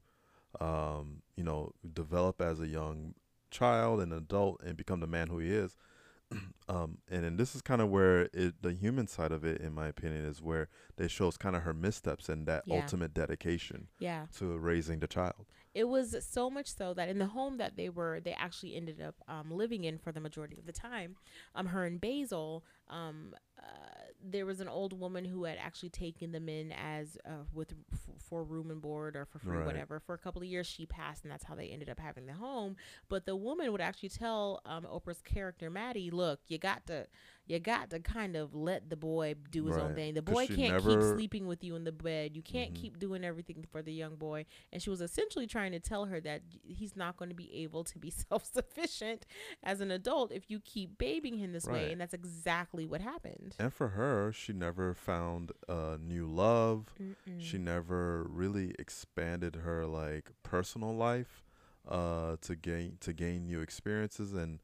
[0.60, 3.14] um you know develop as a young
[3.50, 5.76] child and adult and become the man who he is
[6.68, 9.72] um and then this is kind of where it the human side of it in
[9.72, 12.76] my opinion is where they shows kind of her missteps and that Yeah.
[12.76, 14.26] ultimate dedication yeah.
[14.38, 17.88] to raising the child It was so much so that in the home that they
[17.88, 21.16] were, they actually ended up um, living in for the majority of the time.
[21.54, 23.62] Um, her and Basil, um, uh,
[24.22, 28.00] there was an old woman who had actually taken them in as uh, with f-
[28.28, 29.66] for room and board or for free, Right.
[29.66, 30.00] whatever.
[30.00, 32.32] For a couple of years, she passed, and that's how they ended up having the
[32.34, 32.74] home.
[33.08, 37.06] But the woman would actually tell um, Oprah's character Maddie, "Look, you got to."
[37.50, 40.14] You got to kind of let the boy do his own thing.
[40.14, 42.36] The boy can't keep sleeping with you in the bed.
[42.36, 42.76] You can't Mhm.
[42.76, 46.20] keep doing everything for the young boy and she was essentially trying to tell her
[46.20, 49.26] that he's not going to be able to be self-sufficient
[49.62, 53.56] as an adult if you keep babying him this way and that's exactly what happened
[53.58, 57.14] and for her she never found a new love Mm-mm.
[57.40, 61.42] she never really expanded her like personal life
[61.88, 64.60] uh to gain to gain new experiences and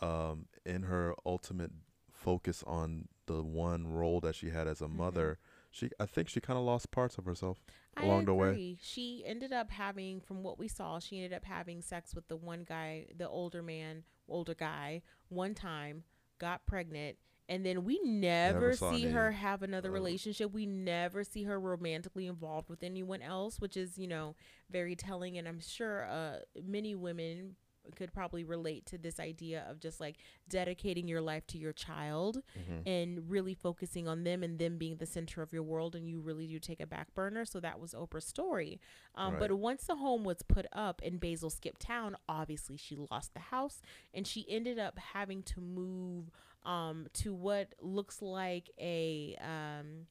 [0.00, 1.70] um in her ultimate
[2.16, 4.96] focus on the one role that she had as a Mhm.
[4.96, 5.38] mother
[5.70, 7.58] she i think she kind of lost parts of herself
[7.98, 8.50] I along the way.
[8.50, 8.78] agree.
[8.82, 12.36] She ended up having, from what we saw, she ended up having sex with the
[12.36, 15.00] one guy, the older man, older guy,
[15.30, 16.04] one time,
[16.38, 17.16] got pregnant,
[17.48, 20.52] and then we never, Never see her have another uh, relationship.
[20.52, 24.34] We never see her romantically involved with anyone else, which is, you know,
[24.68, 25.38] very telling.
[25.38, 27.56] And I'm sure uh, many women
[27.94, 30.16] could probably relate to this idea of just like
[30.48, 32.82] dedicating your life to your child Mhm.
[32.86, 36.20] and really focusing on them and them being the center of your world and you
[36.20, 38.80] really do take a back burner so that was oprah's story
[39.14, 39.40] um, Right.
[39.40, 43.40] but once the home was put up and basil skipped town obviously she lost the
[43.40, 43.82] house
[44.14, 46.30] and she ended up having to move
[46.64, 50.06] um, to what looks like a um,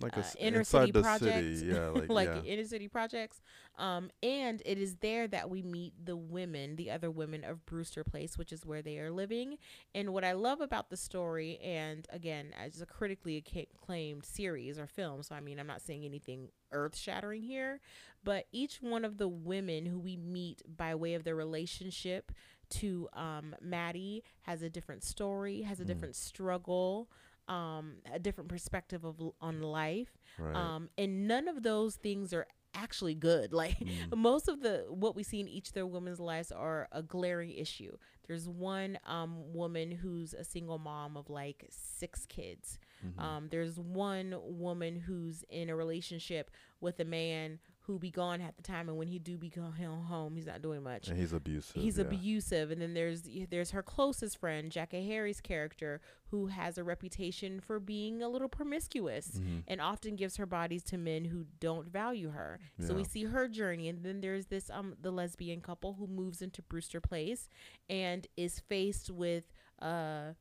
[0.00, 2.88] like a uh, s- inner city the project, city yeah like, like yeah inner city
[2.88, 3.40] projects.
[3.78, 8.04] Um, and it is there that we meet the women, the other women of Brewster
[8.04, 9.56] Place, which is where they are living.
[9.94, 14.86] And what I love about the story, and again, as a critically acclaimed series or
[14.86, 17.80] film, so I mean, I'm not saying anything earth shattering here,
[18.24, 22.32] but each one of the women who we meet by way of their relationship
[22.70, 25.86] to um, Maddie has a different story, has a Mm.
[25.86, 27.08] different struggle.
[27.48, 32.46] Um, a different perspective of on life, right um, and none of those things are
[32.74, 33.52] actually good.
[33.62, 34.16] Like Mm.
[34.18, 37.50] most of the what we see in each of their women's lives are a glaring
[37.52, 37.96] issue.
[38.26, 42.78] There's one um woman who's a single mom of like six kids.
[43.04, 43.18] Mhm.
[43.22, 47.58] Um, there's one woman who's in a relationship with a man
[47.88, 50.60] who be gone half the time, and when he do be go- home, he's not
[50.62, 51.08] doing much.
[51.08, 51.82] and he's abusive.
[51.82, 52.04] He's yeah.
[52.04, 57.60] abusive, and then there's there's her closest friend, Jackée Harry's character, who has a reputation
[57.60, 59.64] for being a little promiscuous Mhm.
[59.66, 62.60] and often gives her bodies to men who don't value her.
[62.78, 66.42] So we see her journey, and then there's this um the lesbian couple who moves
[66.42, 67.48] into Brewster Place
[67.88, 69.44] and is faced with
[69.80, 70.34] uh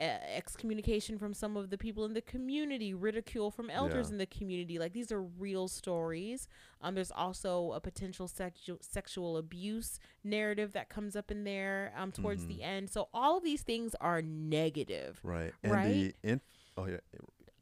[0.00, 4.12] excommunication from some of the people in the community, ridicule from elders Yeah.
[4.12, 4.78] in the community.
[4.78, 6.48] Like these are real stories.
[6.80, 12.12] Um, there's also a potential sexual sexual abuse narrative that comes up in there um
[12.12, 12.88] towards the end.
[12.90, 15.20] So all of these things are negative.
[15.22, 15.52] Right.
[15.62, 15.92] And Right?
[16.22, 16.40] the in-
[16.76, 16.96] oh yeah.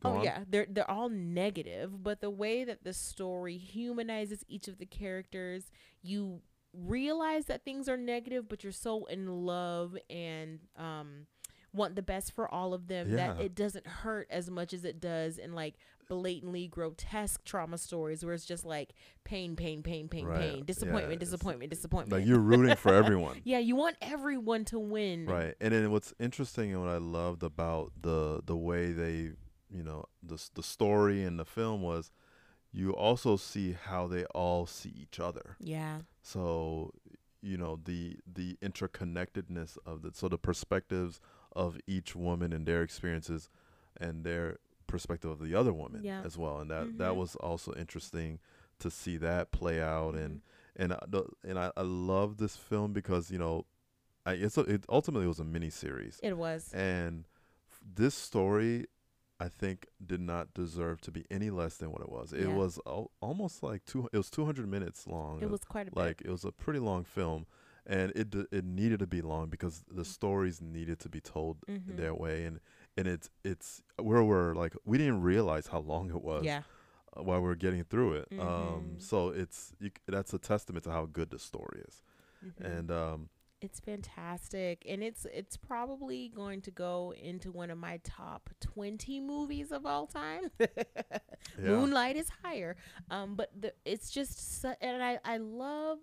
[0.00, 0.22] Go oh on.
[0.24, 4.86] yeah, they're they're all negative, but the way that the story humanizes each of the
[4.86, 5.72] characters,
[6.02, 6.40] you
[6.72, 11.26] realize that things are negative, but you're so in love and um
[11.78, 15.00] want the best for all of them that it doesn't hurt as much as it
[15.00, 15.76] does in like
[16.08, 20.40] blatantly grotesque trauma stories where it's just like pain, pain, pain, pain, Right.
[20.40, 22.20] pain, disappointment, it's disappointment, disappointment.
[22.22, 23.40] Like you're rooting for everyone.
[23.44, 25.26] yeah, you want everyone to win.
[25.26, 25.54] Right.
[25.60, 29.32] And then what's interesting and what I loved about the the way they,
[29.70, 32.10] you know, the the story and the film was
[32.72, 35.56] you also see how they all see each other.
[35.60, 35.98] Yeah.
[36.22, 36.92] So,
[37.42, 41.20] you know, the the interconnectedness of the so the perspectives
[41.52, 43.48] of each woman and their experiences
[44.00, 46.22] and their perspective of the other woman Yeah.
[46.24, 46.60] as well.
[46.60, 47.16] And that that Mhm.
[47.16, 48.38] was also interesting
[48.78, 50.82] to see that play out and Mm-hmm.
[50.82, 53.66] and I, the, and I, I love this film because you know,
[54.24, 56.72] I it's a, it ultimately was a mini series, It was.
[56.72, 57.26] and
[57.70, 58.86] f- this story,
[59.40, 62.32] I think, did not deserve to be any less than what it was.
[62.32, 62.54] It Yeah.
[62.54, 64.08] was al- almost like two.
[64.12, 65.42] It was two hundred minutes long.
[65.42, 65.96] It was quite a bit.
[65.96, 67.46] like it was a pretty long film,
[67.88, 71.96] and it it needed to be long because the stories needed to be told Mhm.
[71.96, 72.60] their way, and
[72.96, 76.62] and it's it's where we're like we didn't realize how long it was yeah.
[77.16, 78.28] uh, while we are getting through it.
[78.32, 78.38] Um,
[78.96, 79.02] Mhm.
[79.02, 82.02] so it's you, that's a testament to how good the story is,
[82.44, 82.64] Mhm.
[82.76, 83.28] and um,
[83.60, 89.18] It's fantastic, and it's it's probably going to go into one of my top twenty
[89.20, 90.50] movies of all time.
[91.58, 91.70] Yeah.
[91.70, 92.76] Moonlight is higher,
[93.10, 95.98] um, but the, it's just su- and I I love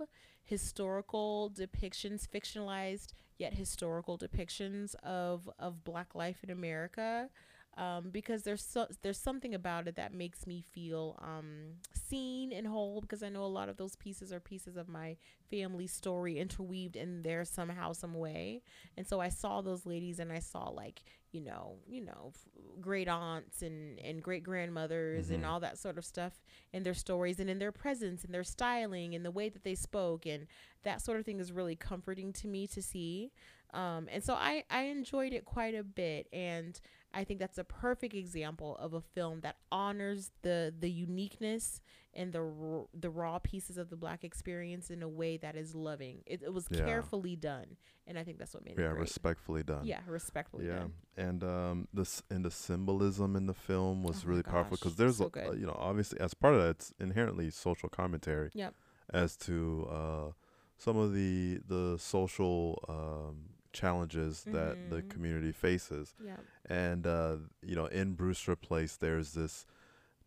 [0.46, 7.30] historical depictions, fictionalized yet historical depictions of of Black life in America.
[7.78, 12.66] Um, because there's so, there's something about it that makes me feel um, seen and
[12.68, 13.02] whole.
[13.02, 15.18] Because I know a lot of those pieces are pieces of my
[15.50, 18.62] family story interweaved in there somehow, some way.
[18.98, 21.02] And so I saw those ladies, and I saw like
[21.32, 22.48] you know, you know, f-
[22.80, 25.48] great aunts and and great grandmothers and Mhm.
[25.50, 26.34] all that sort of stuff
[26.72, 29.76] in their stories and in their presence and their styling and the way that they
[29.76, 30.48] spoke and
[30.84, 33.32] that sort of thing is really comforting to me to see.
[33.74, 36.80] Um, and so I, I enjoyed it quite a bit and
[37.16, 41.80] I think that's a perfect example of a film that honors the the uniqueness
[42.14, 45.74] and the r- the raw pieces of the black experience in a way that is
[45.74, 46.22] loving.
[46.26, 46.86] It, it was Yeah.
[46.86, 49.02] carefully done, and I think that's what made yeah, it great.
[49.02, 49.86] respectfully done.
[49.86, 50.94] Yeah, respectfully yeah, done.
[51.16, 55.18] and um, this and the symbolism in the film was Oh really powerful because there's
[55.18, 58.50] so a, uh, you know obviously as part of that it's inherently social commentary.
[58.54, 58.74] Yep.
[59.14, 60.32] As to uh,
[60.78, 65.10] some of the the social um, challenges that the Mhm.
[65.10, 66.38] community faces, Yeah.
[66.66, 69.66] and uh, you know in Brewster Place there's this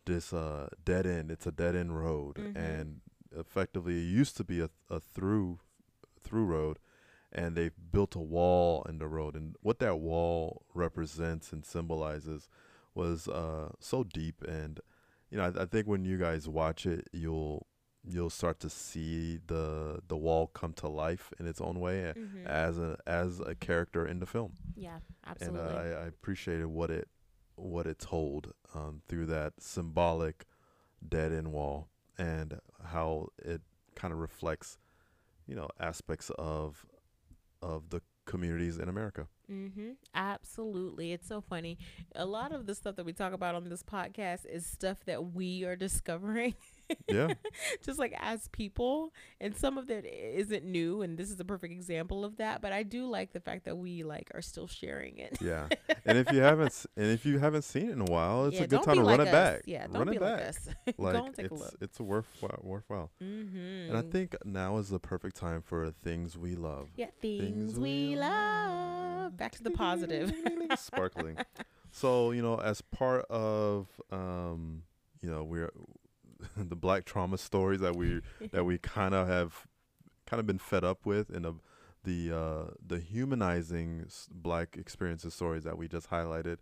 [0.04, 1.30] this uh, dead end.
[1.30, 2.56] It's a dead end road, Mhm.
[2.56, 3.00] and
[3.36, 5.58] effectively it used to be a a through
[6.20, 6.78] through road,
[7.32, 9.34] and they've built a wall in the road.
[9.36, 12.48] And what that wall represents and symbolizes
[12.94, 14.42] was uh, so deep.
[14.42, 14.80] And
[15.30, 17.66] you know, I, I think when you guys watch it, you'll
[18.10, 22.14] you'll start to see the the wall come to life in its own way a-
[22.14, 22.46] Mhm.
[22.46, 25.60] as a as a character in the film yeah, and absolutely.
[25.60, 27.08] uh, I, I appreciated what it
[27.56, 30.46] what it told um, through that symbolic
[31.06, 33.60] dead end wall and how it
[33.94, 34.78] kind of reflects
[35.46, 36.86] you know aspects of
[37.62, 39.26] of the communities in America.
[39.50, 39.92] Mm-hmm.
[40.14, 41.12] Absolutely.
[41.12, 41.78] It's so funny.
[42.14, 45.32] A lot of the stuff that we talk about on this podcast is stuff that
[45.32, 46.54] we are discovering
[47.08, 47.34] Yeah,
[47.82, 49.12] just like as people.
[49.40, 51.02] And some of that isn't new.
[51.02, 52.60] And this is a perfect example of that.
[52.60, 55.38] But I do like the fact that we like are still sharing it.
[55.40, 55.68] yeah.
[56.06, 58.64] and if you haven't and if you haven't seen it in a while, it's yeah,
[58.64, 59.62] a good time to like run it back.
[59.66, 60.48] Yeah, don't run be it like back.
[60.48, 60.68] us.
[60.98, 61.74] Like Go and take it's a look.
[61.80, 63.10] it's a worthwhile worthwhile.
[63.22, 63.88] Mm-hmm.
[63.90, 66.88] And I think now is the perfect time for things we love.
[66.96, 69.36] yeah, things, Things we we love.
[69.36, 70.32] Back to the positive.
[70.78, 71.36] sparkling.
[71.90, 74.82] So you know, as part of um,
[75.22, 75.70] you know, we're
[76.56, 78.20] the black trauma stories that we
[78.52, 79.66] that we kind of have
[80.26, 81.54] kind of been fed up with and the
[82.04, 86.58] the uh, the humanizing s- black experiences stories that we just highlighted.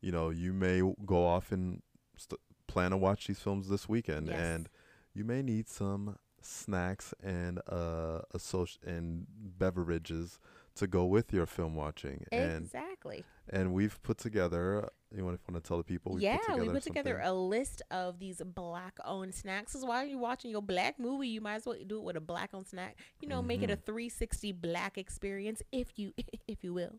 [0.00, 1.82] You know, you may w- go off and
[2.16, 4.38] st- plan to watch these films this weekend, Yes.
[4.38, 4.68] and
[5.14, 9.26] you may need some snacks and uh, a social and
[9.58, 10.38] beverages
[10.76, 12.24] to go with your film watching.
[12.30, 13.24] And exactly.
[13.48, 14.90] and we've put together.
[15.14, 16.14] You want to tell the people?
[16.14, 19.72] We yeah, put together we put together something- a list of these black-owned snacks.
[19.72, 22.20] Because while you're watching your black movie, you might as well do it with a
[22.20, 22.98] black-owned snack.
[23.20, 23.84] You know, make it a Mhm.
[23.86, 26.12] 360 black experience, if you
[26.48, 26.98] if you will.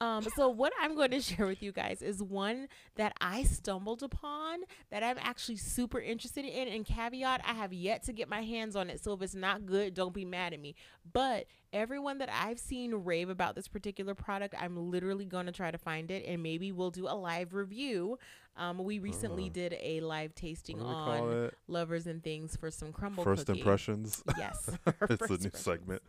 [0.00, 4.02] Um, so what I'm going to share with you guys is one that I stumbled
[4.04, 6.68] upon that I'm actually super interested in.
[6.68, 9.02] And caveat, I have yet to get my hands on it.
[9.02, 10.76] So if it's not good, don't be mad at me.
[11.12, 15.70] But everyone that I've seen rave about this particular product, I'm literally going to try
[15.70, 18.18] to find it and maybe we'll do a live review.
[18.58, 21.50] Um, we recently Uh, did a live tasting do we call on?
[21.68, 23.60] Lovers and Things for some crumble First cookie.
[23.60, 24.22] impressions.
[24.36, 24.68] Yes.
[25.08, 26.02] it's a new segment.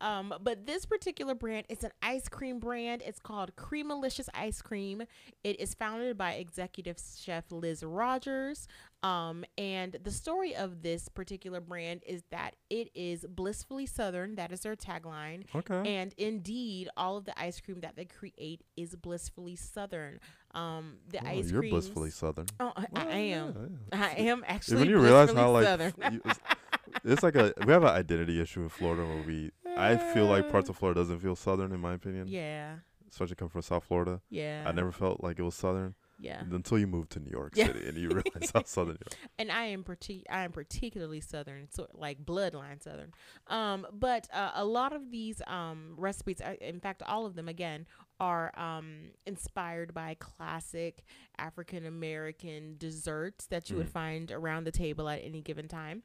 [0.00, 3.02] Um, but this particular brand, it's an ice cream brand.
[3.04, 5.02] It's called Creamalicious Ice Cream.
[5.44, 8.66] It is founded by executive chef Liz Rogers.
[9.02, 14.34] Um, and the story of this particular brand is that it is blissfully southern.
[14.36, 15.44] That is their tagline.
[15.54, 15.96] Okay.
[15.96, 20.20] And indeed, all of the ice cream that they create is blissfully southern.
[20.54, 21.70] Um, the Oh, ice you're cream.
[21.70, 22.46] blissfully southern.
[22.58, 23.78] Oh, I, I am.
[23.92, 25.92] yeah, I am actually when you realize how like southern.
[26.12, 26.40] you- it's,
[27.04, 30.50] it's like a we have an identity issue in Florida where we I feel like
[30.50, 32.26] parts of Florida doesn't feel southern in my opinion.
[32.28, 32.76] yeah,
[33.10, 34.20] Especially coming from South Florida.
[34.28, 34.64] yeah.
[34.66, 36.42] I never felt like it was southern Yeah.
[36.50, 37.66] until you moved to New York Yeah.
[37.68, 39.28] City and you realize how southern you are.
[39.38, 43.12] and I am partic- I am particularly southern, so like bloodline southern.
[43.46, 47.86] Um, but uh, a lot of these um recipes, in fact, all of them again
[48.20, 51.02] are um inspired by classic
[51.38, 53.92] African American desserts that you would Mm.
[53.92, 56.02] find around the table at any given time.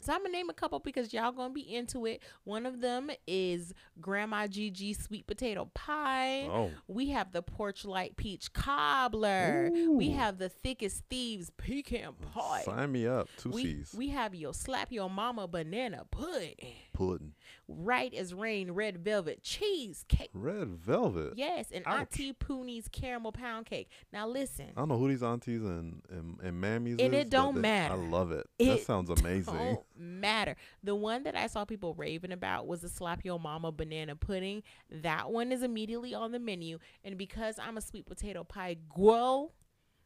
[0.00, 2.22] So I'm gonna name a couple because y'all gonna be into it.
[2.44, 6.42] One of them is Grandma Gigi sweet potato pie.
[6.44, 6.70] Oh.
[6.86, 9.70] We have the porch light peach cobbler.
[9.74, 9.94] Ooh.
[9.96, 12.62] We have the thick as thieves pecan pie.
[12.64, 13.28] Sign me up.
[13.38, 13.94] Two We, C's.
[13.96, 16.54] we have your slap your mama banana pudding.
[16.98, 17.32] Pudding.
[17.68, 20.30] Right as rain, red velvet cheesecake.
[20.34, 21.34] Red velvet.
[21.36, 22.00] Yes, and Ouch.
[22.00, 23.88] Auntie Poonie's caramel pound cake.
[24.12, 27.30] Now listen, I don't know who these aunties and, and, and mammies And is, it
[27.30, 27.94] don't they- matter.
[27.94, 28.46] I love it.
[28.58, 29.54] that sounds amazing.
[29.54, 30.56] don't matter.
[30.82, 34.62] The one that I saw people raving about was the slap your mama banana pudding.
[34.90, 39.52] That one is immediately on the menu, and because I'm a sweet potato pie girl,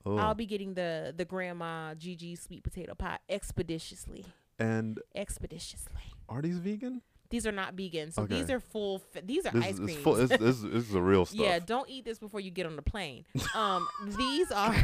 [0.04, 0.16] Oh.
[0.16, 4.24] I'll be getting the the grandma Gigi sweet potato pie expeditiously.
[4.58, 6.02] And Expeditiously.
[6.28, 7.02] are these vegan?
[7.30, 9.00] These are not vegan, so these are full.
[9.16, 9.90] F- these are This ice is creams.
[9.92, 11.40] it's full, this, this, this is the real stuff.
[11.40, 13.24] Yeah, don't eat this before you get on the plane.
[13.54, 13.88] Um,
[14.18, 14.74] these are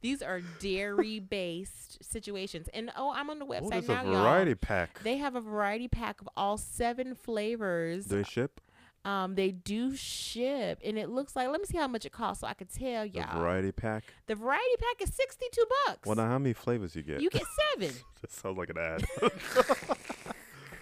[0.00, 4.50] these are dairy based situations, and oh, I'm on the Oh, website a now, variety
[4.52, 4.58] y'all.
[4.60, 5.00] pack.
[5.02, 8.06] They have a variety pack of all seven flavors.
[8.06, 8.60] Do they ship?
[9.06, 11.48] Um, they do ship, and it looks like.
[11.48, 13.32] Let me see how much it costs, so I could tell y'all.
[13.32, 14.02] The variety pack.
[14.26, 16.06] The variety pack is sixty two bucks.
[16.06, 17.20] Well, now how many flavors you get?
[17.20, 17.44] you get
[17.74, 17.94] seven.
[18.20, 19.04] That sounds like an ad.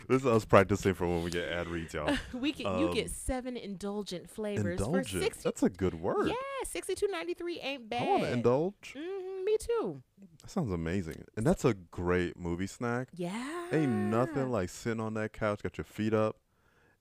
[0.09, 2.17] this is us practicing for when we get ad reads, y'all.
[2.33, 5.43] we you Um, get seven indulgent flavors for sixty.
[5.45, 6.29] That's a good word.
[6.29, 8.03] Yeah, sixty two ninety three ain't bad.
[8.03, 8.95] I want to indulge.
[8.97, 10.03] hmm me too.
[10.41, 11.25] That sounds amazing.
[11.37, 13.09] And that's a great movie snack.
[13.15, 13.67] Yeah.
[13.73, 16.37] Ain't nothing like sitting on that couch, got your feet up,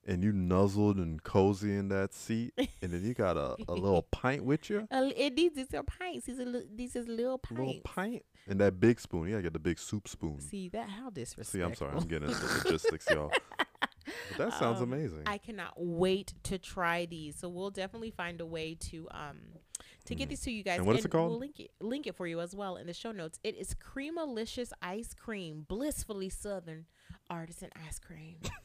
[0.06, 2.52] and you nuzzled and cozy in that seat,
[2.82, 5.82] and then you got a, a little pint with you, Uh, it, these, these are
[5.82, 6.26] pints.
[6.26, 7.58] These are these is little pints.
[7.60, 9.24] little pint, and that big spoon.
[9.26, 10.40] You gotta get the big soup spoon.
[10.40, 10.88] See that?
[10.88, 11.58] How disrespectful.
[11.60, 11.62] See.
[11.64, 13.32] I'm sorry, I'm getting into logistics, y'all.
[14.30, 15.22] But that sounds Um, amazing.
[15.26, 17.36] I cannot wait to try these.
[17.38, 19.38] So we'll definitely find a way to um
[20.04, 20.30] to get Mhm.
[20.30, 20.78] these to you guys.
[20.78, 21.30] And what is it called?
[21.30, 23.38] We'll link it link it for you as well in the show notes.
[23.42, 26.84] It is Creamalicious Ice Cream, blissfully southern
[27.30, 28.36] artisan ice cream.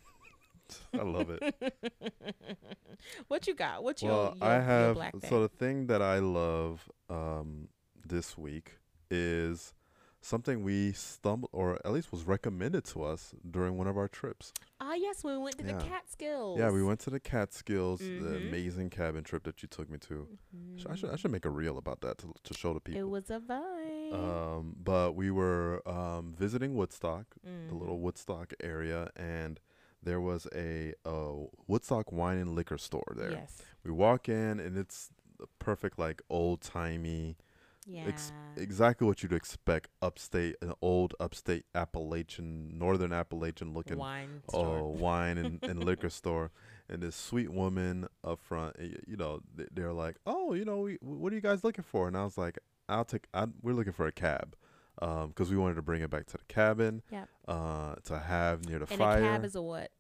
[0.93, 1.41] I love it.
[3.27, 3.83] what you got?
[3.83, 4.09] What you?
[4.09, 7.69] well, your, I have black so the thing that I love um,
[8.05, 8.73] this week
[9.09, 9.73] is
[10.21, 14.51] something we stumbled, or at least was recommended to us during one of our trips.
[14.81, 15.77] Ah, yes, when we went to Yeah.
[15.77, 16.59] the Catskills.
[16.59, 18.47] Yeah, we went to the Catskills, the Mhm.
[18.49, 20.27] amazing cabin trip that you took me to.
[20.75, 22.99] Sh- I should I should make a reel about that to to show the people.
[23.01, 24.13] It was a vibe.
[24.13, 27.79] Um, but we were um, visiting Woodstock, the Mhm.
[27.79, 29.59] little Woodstock area, and
[30.03, 31.33] there was a, uh
[31.67, 33.31] Woodstock wine and liquor store there.
[33.31, 33.61] Yes.
[33.83, 37.37] We walk in, and it's the perfect like old timey,
[37.85, 38.05] Yeah.
[38.07, 44.59] ex- exactly what you'd expect upstate, an old upstate Appalachian, northern Appalachian looking wine oh
[44.59, 44.91] store.
[44.93, 46.51] wine and, and liquor store
[46.89, 48.75] and this sweet woman up front
[49.07, 49.41] you know
[49.71, 52.35] they're like oh you know we, what are you guys looking for and i was
[52.37, 52.57] like
[52.89, 54.55] i'll take I, we're looking for a cab
[54.99, 57.01] because we wanted to bring it back to the cabin.
[57.11, 57.29] Yep.
[57.47, 59.19] Uh, to have near the And fire.
[59.19, 59.91] a cab is a what?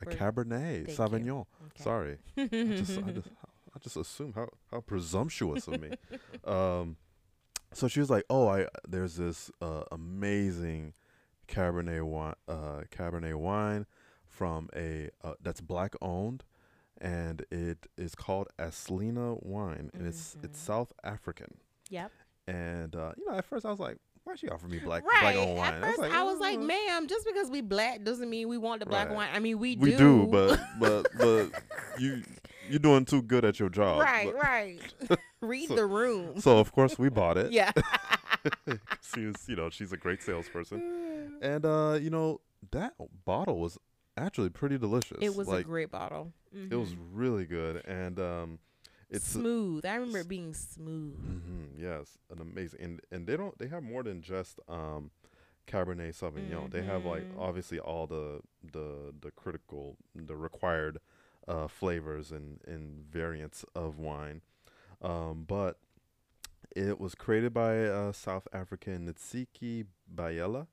[0.00, 1.46] a Cabernet Sauvignon.
[1.66, 1.82] Okay.
[1.82, 2.18] Sorry.
[2.36, 3.28] I just, I just,
[3.74, 5.90] I just assume how how presumptuous of me.
[6.44, 6.96] Um,
[7.72, 10.94] so she was like, "Oh, I there's this uh, amazing
[11.48, 13.86] Cabernet wine, uh, Cabernet wine
[14.26, 16.44] from a uh, that's black owned,
[17.00, 20.64] and it is called Aslina wine, and it's it's Mhm.
[20.64, 21.58] South African.
[21.90, 22.12] Yep.
[22.46, 23.98] And uh, you know, at first I was like,
[24.28, 25.20] "Why she offer me black right.
[25.22, 28.28] black owned wine?" At first, I was like, "Uh, ma'am, just because we black doesn't
[28.28, 29.16] mean we want the black Right.
[29.16, 29.28] wine.
[29.32, 29.80] I mean, we, do.
[29.82, 31.50] we do, but but but
[31.98, 32.22] you
[32.68, 35.18] you're doing too good at your job." right, But- right.
[35.40, 36.40] Read So- the room.
[36.40, 37.52] So of course we bought it.
[37.52, 37.70] yeah.
[39.14, 41.32] she's you know, she's a great salesperson.
[41.42, 42.40] And uh, you know,
[42.72, 43.78] that bottle was
[44.16, 45.18] actually pretty delicious.
[45.20, 46.32] it was like a great bottle.
[46.52, 46.98] it was Mhm.
[47.12, 48.58] really good and um
[49.10, 49.84] it's smooth.
[49.86, 51.16] I remember it being smooth.
[51.16, 55.10] hmm yes, an amazing and and they don't they have more than just um
[55.66, 56.70] Cabernet Sauvignon.
[56.70, 57.38] They have like Mhm.
[57.38, 58.40] obviously all the
[58.72, 60.98] the the critical the required
[61.46, 64.40] uh flavors and and variants of wine.
[65.02, 65.78] Um but
[66.76, 70.66] it was created by a South African Ntsiki Biyela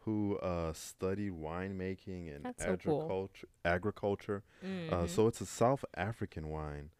[0.00, 3.00] who uh studied winemaking and That's so cool.
[3.00, 4.42] agriculture agriculture
[4.90, 5.08] uh, Mhm.
[5.08, 6.90] so it's a South African wine,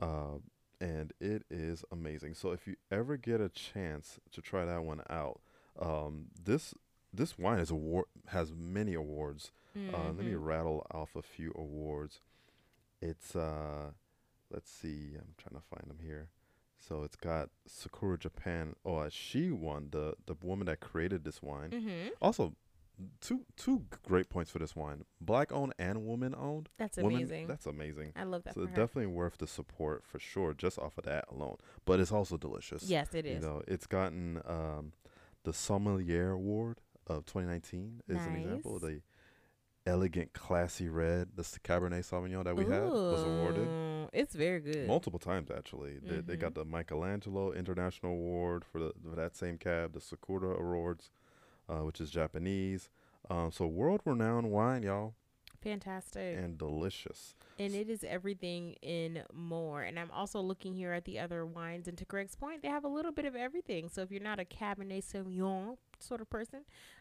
[0.00, 0.38] uh,
[0.80, 2.34] and it is amazing.
[2.34, 5.40] So if you ever get a chance to try that one out,
[5.78, 6.74] um, this
[7.12, 9.52] this wine is award has many awards.
[9.92, 10.44] Uh, let me Mhm.
[10.46, 12.20] rattle off a few awards.
[13.00, 13.92] It's uh,
[14.50, 16.30] let's see, I'm trying to find them here.
[16.78, 18.74] So it's got Sakura Japan.
[18.84, 21.70] Oh, uh, she won the the woman that created this wine.
[21.70, 22.10] Mhm.
[22.22, 22.54] Also,
[23.20, 25.04] two two great points for this wine.
[25.20, 26.68] Black owned and woman owned.
[26.78, 27.46] That's Woman, amazing.
[27.46, 28.12] That's amazing.
[28.16, 28.54] I love that.
[28.54, 31.56] So definitely worth the support for sure, just off of that alone.
[31.84, 32.84] But it's also delicious.
[32.84, 33.42] Yes, it is.
[33.42, 34.92] You know, it's gotten um,
[35.44, 38.72] the Sommelier Award of 2019 is an example.
[38.74, 38.82] Nice.
[38.82, 39.00] The
[39.86, 43.68] elegant, classy red, the Cabernet Sauvignon that we had was awarded
[44.12, 44.86] It's very good.
[44.86, 45.98] multiple times actually.
[46.02, 46.40] They, they Mm-hmm.
[46.40, 51.10] got the Michelangelo International Award for, the, for that same cab, the Sakura Awards,
[51.70, 52.88] uh, which is Japanese.
[53.30, 55.14] Um, so world renowned wine, y'all,
[55.62, 56.36] Fantastic.
[56.38, 57.34] and delicious.
[57.58, 59.82] and it is everything in more.
[59.82, 61.86] And I'm also looking here at the other wines.
[61.86, 63.88] And to Greg's point, they have a little bit of everything.
[63.90, 66.60] So if you're not a Cabernet Sauvignon sort of person,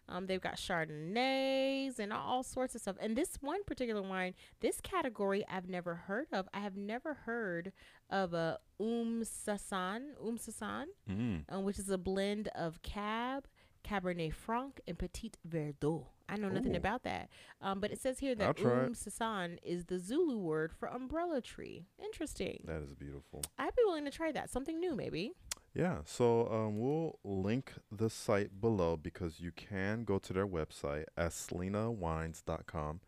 [0.10, 2.98] um, they've got Chardonnays and all sorts of stuff.
[3.00, 6.48] And this one particular wine, this category I've never heard of.
[6.54, 7.72] I have never heard
[8.10, 11.44] of a Um Sasan, Um Sasan, Mm.
[11.50, 13.48] um, which is a blend of Cab,
[13.90, 16.06] Cabernet Franc, and Petit Verdot.
[16.28, 17.30] I know nothing about that.
[17.60, 18.94] Um, but it says here that Um.
[18.94, 21.86] Sasan is the Zulu word for umbrella tree.
[22.04, 22.64] Interesting.
[22.68, 23.42] That is beautiful.
[23.58, 24.52] I'd be willing to try that.
[24.52, 25.32] Something new, maybe.
[25.74, 31.06] Yeah, so um, we'll link the site below because you can go to their website,
[31.18, 33.02] aslinawines.com,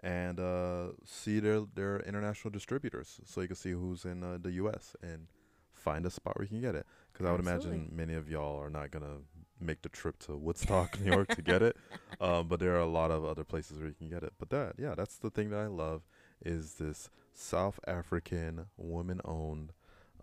[0.00, 3.20] and uh, see their, their international distributors.
[3.24, 4.94] So you can see who's in uh, the U.S.
[5.02, 5.26] and
[5.72, 6.86] find a spot where you can get it.
[7.12, 9.22] Because I would imagine many of y'all are not going to
[9.62, 11.76] make the trip to Woodstock, New York to get it.
[12.20, 14.32] Um, but there are a lot of other places where you can get it.
[14.38, 16.02] But that, yeah, that's the thing that I love
[16.44, 19.72] is this South African woman-owned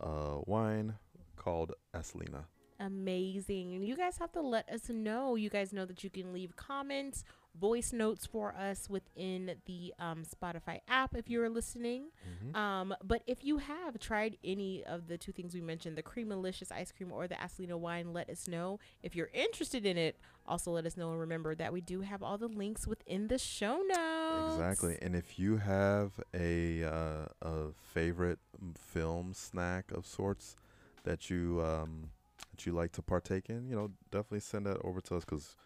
[0.00, 0.94] uh, wine
[1.36, 2.44] called Aslina.
[2.80, 3.74] Amazing.
[3.74, 5.34] And you guys have to let us know.
[5.36, 7.24] You guys know that you can leave comments,
[7.58, 12.06] voice notes for us within the um, Spotify app if you're listening.
[12.28, 12.56] Mm-hmm.
[12.56, 16.72] Um, but if you have tried any of the two things we mentioned, the Creamalicious
[16.72, 18.78] ice cream or the Aslina wine, let us know.
[19.02, 21.10] If you're interested in it, also let us know.
[21.10, 24.54] And remember that we do have all the links within the show notes.
[24.54, 24.98] Exactly.
[25.02, 28.38] And if you have a uh, a favorite
[28.76, 30.56] film snack of sorts
[31.04, 32.10] that you um,
[32.50, 35.56] that you like to partake in, you know, definitely send that over to us because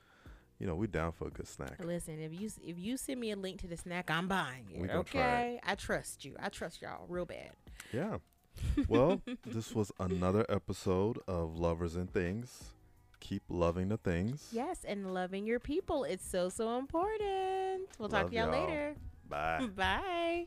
[0.58, 1.82] you know we down for a good snack.
[1.84, 4.90] Listen, if you if you send me a link to the snack, I'm buying it.
[4.90, 6.36] Okay, I trust you.
[6.40, 7.50] I trust y'all real bad.
[7.92, 8.18] Yeah.
[8.88, 12.70] Well, this was another episode of Lovers and Things.
[13.18, 14.48] Keep loving the things.
[14.52, 16.04] Yes, and loving your people.
[16.04, 17.88] It's so so important.
[17.98, 18.60] We'll talk to y'all y'all.
[18.60, 18.94] later.
[19.28, 19.66] Bye.
[19.76, 20.46] Bye.